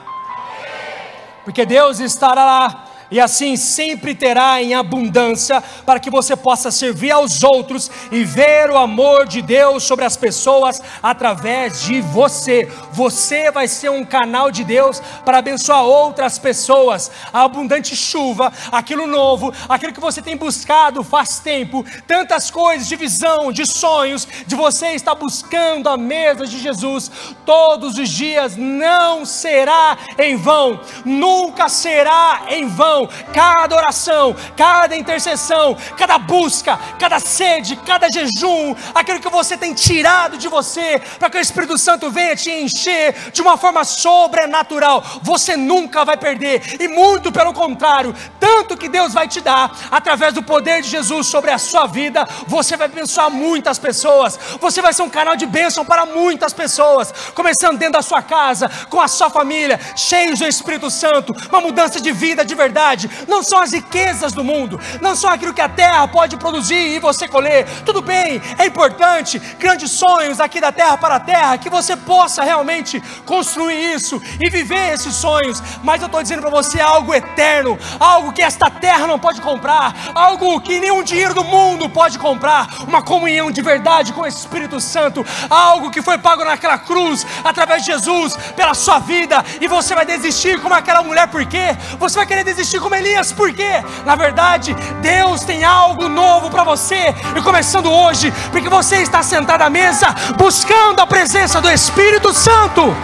porque 1.44 1.66
Deus 1.66 2.00
estará 2.00 2.44
lá 2.44 2.84
e 3.12 3.20
assim 3.20 3.56
sempre 3.56 4.14
terá 4.14 4.62
em 4.62 4.74
abundância, 4.74 5.62
para 5.84 6.00
que 6.00 6.08
você 6.08 6.34
possa 6.34 6.70
servir 6.70 7.10
aos 7.10 7.44
outros 7.44 7.90
e 8.10 8.24
ver 8.24 8.70
o 8.70 8.78
amor 8.78 9.28
de 9.28 9.42
Deus 9.42 9.82
sobre 9.82 10.06
as 10.06 10.16
pessoas 10.16 10.80
através 11.02 11.82
de 11.82 12.00
você. 12.00 12.72
Você 12.90 13.50
vai 13.50 13.68
ser 13.68 13.90
um 13.90 14.02
canal 14.02 14.50
de 14.50 14.64
Deus 14.64 15.00
para 15.26 15.38
abençoar 15.38 15.84
outras 15.84 16.38
pessoas. 16.38 17.10
A 17.30 17.42
abundante 17.42 17.94
chuva, 17.94 18.50
aquilo 18.72 19.06
novo, 19.06 19.52
aquilo 19.68 19.92
que 19.92 20.00
você 20.00 20.22
tem 20.22 20.36
buscado 20.36 21.04
faz 21.04 21.38
tempo, 21.38 21.84
tantas 22.06 22.50
coisas 22.50 22.88
de 22.88 22.96
visão, 22.96 23.52
de 23.52 23.66
sonhos, 23.66 24.26
de 24.46 24.56
você 24.56 24.92
estar 24.94 25.14
buscando 25.14 25.90
a 25.90 25.98
mesa 25.98 26.46
de 26.46 26.58
Jesus 26.58 27.10
todos 27.44 27.98
os 27.98 28.08
dias, 28.08 28.56
não 28.56 29.26
será 29.26 29.98
em 30.18 30.34
vão, 30.34 30.80
nunca 31.04 31.68
será 31.68 32.44
em 32.48 32.66
vão 32.66 33.01
cada 33.32 33.76
oração, 33.76 34.34
cada 34.56 34.96
intercessão, 34.96 35.76
cada 35.96 36.18
busca, 36.18 36.78
cada 36.98 37.18
sede, 37.18 37.76
cada 37.76 38.08
jejum, 38.10 38.74
aquilo 38.94 39.20
que 39.20 39.28
você 39.28 39.56
tem 39.56 39.74
tirado 39.74 40.36
de 40.36 40.48
você, 40.48 41.00
para 41.18 41.30
que 41.30 41.38
o 41.38 41.40
Espírito 41.40 41.78
Santo 41.78 42.10
venha 42.10 42.36
te 42.36 42.50
encher 42.50 43.30
de 43.32 43.40
uma 43.42 43.56
forma 43.56 43.84
sobrenatural, 43.84 45.02
você 45.22 45.56
nunca 45.56 46.04
vai 46.04 46.16
perder, 46.16 46.80
e 46.80 46.88
muito 46.88 47.32
pelo 47.32 47.52
contrário, 47.52 48.14
tanto 48.38 48.76
que 48.76 48.88
Deus 48.88 49.12
vai 49.12 49.26
te 49.28 49.40
dar, 49.40 49.76
através 49.90 50.32
do 50.34 50.42
poder 50.42 50.82
de 50.82 50.88
Jesus 50.88 51.26
sobre 51.26 51.50
a 51.50 51.58
sua 51.58 51.86
vida, 51.86 52.26
você 52.46 52.76
vai 52.76 52.86
abençoar 52.86 53.30
muitas 53.30 53.78
pessoas, 53.78 54.38
você 54.60 54.82
vai 54.82 54.92
ser 54.92 55.02
um 55.02 55.10
canal 55.10 55.36
de 55.36 55.46
bênção 55.46 55.84
para 55.84 56.06
muitas 56.06 56.52
pessoas, 56.52 57.12
começando 57.34 57.78
dentro 57.78 57.94
da 57.94 58.02
sua 58.02 58.22
casa, 58.22 58.70
com 58.88 59.00
a 59.00 59.08
sua 59.08 59.30
família, 59.30 59.78
cheios 59.96 60.38
do 60.38 60.46
Espírito 60.46 60.90
Santo, 60.90 61.34
uma 61.48 61.60
mudança 61.60 62.00
de 62.00 62.12
vida 62.12 62.44
de 62.44 62.54
verdade 62.54 62.91
não 63.28 63.42
são 63.42 63.60
as 63.60 63.72
riquezas 63.72 64.32
do 64.32 64.44
mundo, 64.44 64.80
não 65.00 65.14
são 65.14 65.30
aquilo 65.30 65.54
que 65.54 65.60
a 65.60 65.68
terra 65.68 66.06
pode 66.08 66.36
produzir 66.36 66.94
e 66.94 66.98
você 66.98 67.26
colher. 67.26 67.66
Tudo 67.84 68.02
bem, 68.02 68.40
é 68.58 68.66
importante, 68.66 69.38
grandes 69.58 69.90
sonhos 69.90 70.40
aqui 70.40 70.60
da 70.60 70.72
terra 70.72 70.96
para 70.96 71.16
a 71.16 71.20
terra, 71.20 71.58
que 71.58 71.70
você 71.70 71.96
possa 71.96 72.42
realmente 72.42 73.02
construir 73.24 73.94
isso 73.94 74.20
e 74.40 74.50
viver 74.50 74.92
esses 74.92 75.14
sonhos, 75.14 75.62
mas 75.82 76.00
eu 76.00 76.06
estou 76.06 76.22
dizendo 76.22 76.42
para 76.42 76.50
você 76.50 76.80
algo 76.80 77.14
eterno, 77.14 77.78
algo 77.98 78.32
que 78.32 78.42
esta 78.42 78.70
terra 78.70 79.06
não 79.06 79.18
pode 79.18 79.40
comprar, 79.40 79.94
algo 80.14 80.60
que 80.60 80.80
nenhum 80.80 81.02
dinheiro 81.02 81.34
do 81.34 81.44
mundo 81.44 81.88
pode 81.88 82.18
comprar, 82.18 82.68
uma 82.86 83.02
comunhão 83.02 83.50
de 83.50 83.62
verdade 83.62 84.12
com 84.12 84.22
o 84.22 84.26
Espírito 84.26 84.80
Santo, 84.80 85.24
algo 85.48 85.90
que 85.90 86.02
foi 86.02 86.18
pago 86.18 86.44
naquela 86.44 86.78
cruz 86.78 87.26
através 87.44 87.84
de 87.84 87.92
Jesus 87.92 88.36
pela 88.56 88.74
sua 88.74 88.98
vida, 88.98 89.44
e 89.60 89.66
você 89.66 89.94
vai 89.94 90.04
desistir 90.04 90.60
como 90.60 90.74
aquela 90.74 91.02
mulher, 91.02 91.28
por 91.28 91.44
quê? 91.46 91.76
Você 91.98 92.16
vai 92.16 92.26
querer 92.26 92.44
desistir 92.44 92.80
como 92.82 92.94
Elias, 92.94 93.32
por 93.32 93.52
quê? 93.52 93.82
Na 94.04 94.16
verdade, 94.16 94.74
Deus 95.00 95.44
tem 95.44 95.64
algo 95.64 96.08
novo 96.08 96.50
para 96.50 96.64
você, 96.64 97.14
e 97.36 97.40
começando 97.40 97.90
hoje, 97.90 98.32
porque 98.50 98.68
você 98.68 98.96
está 98.96 99.22
sentado 99.22 99.62
à 99.62 99.70
mesa 99.70 100.08
buscando 100.36 101.00
a 101.00 101.06
presença 101.06 101.60
do 101.60 101.70
Espírito 101.70 102.34
Santo. 102.34 102.94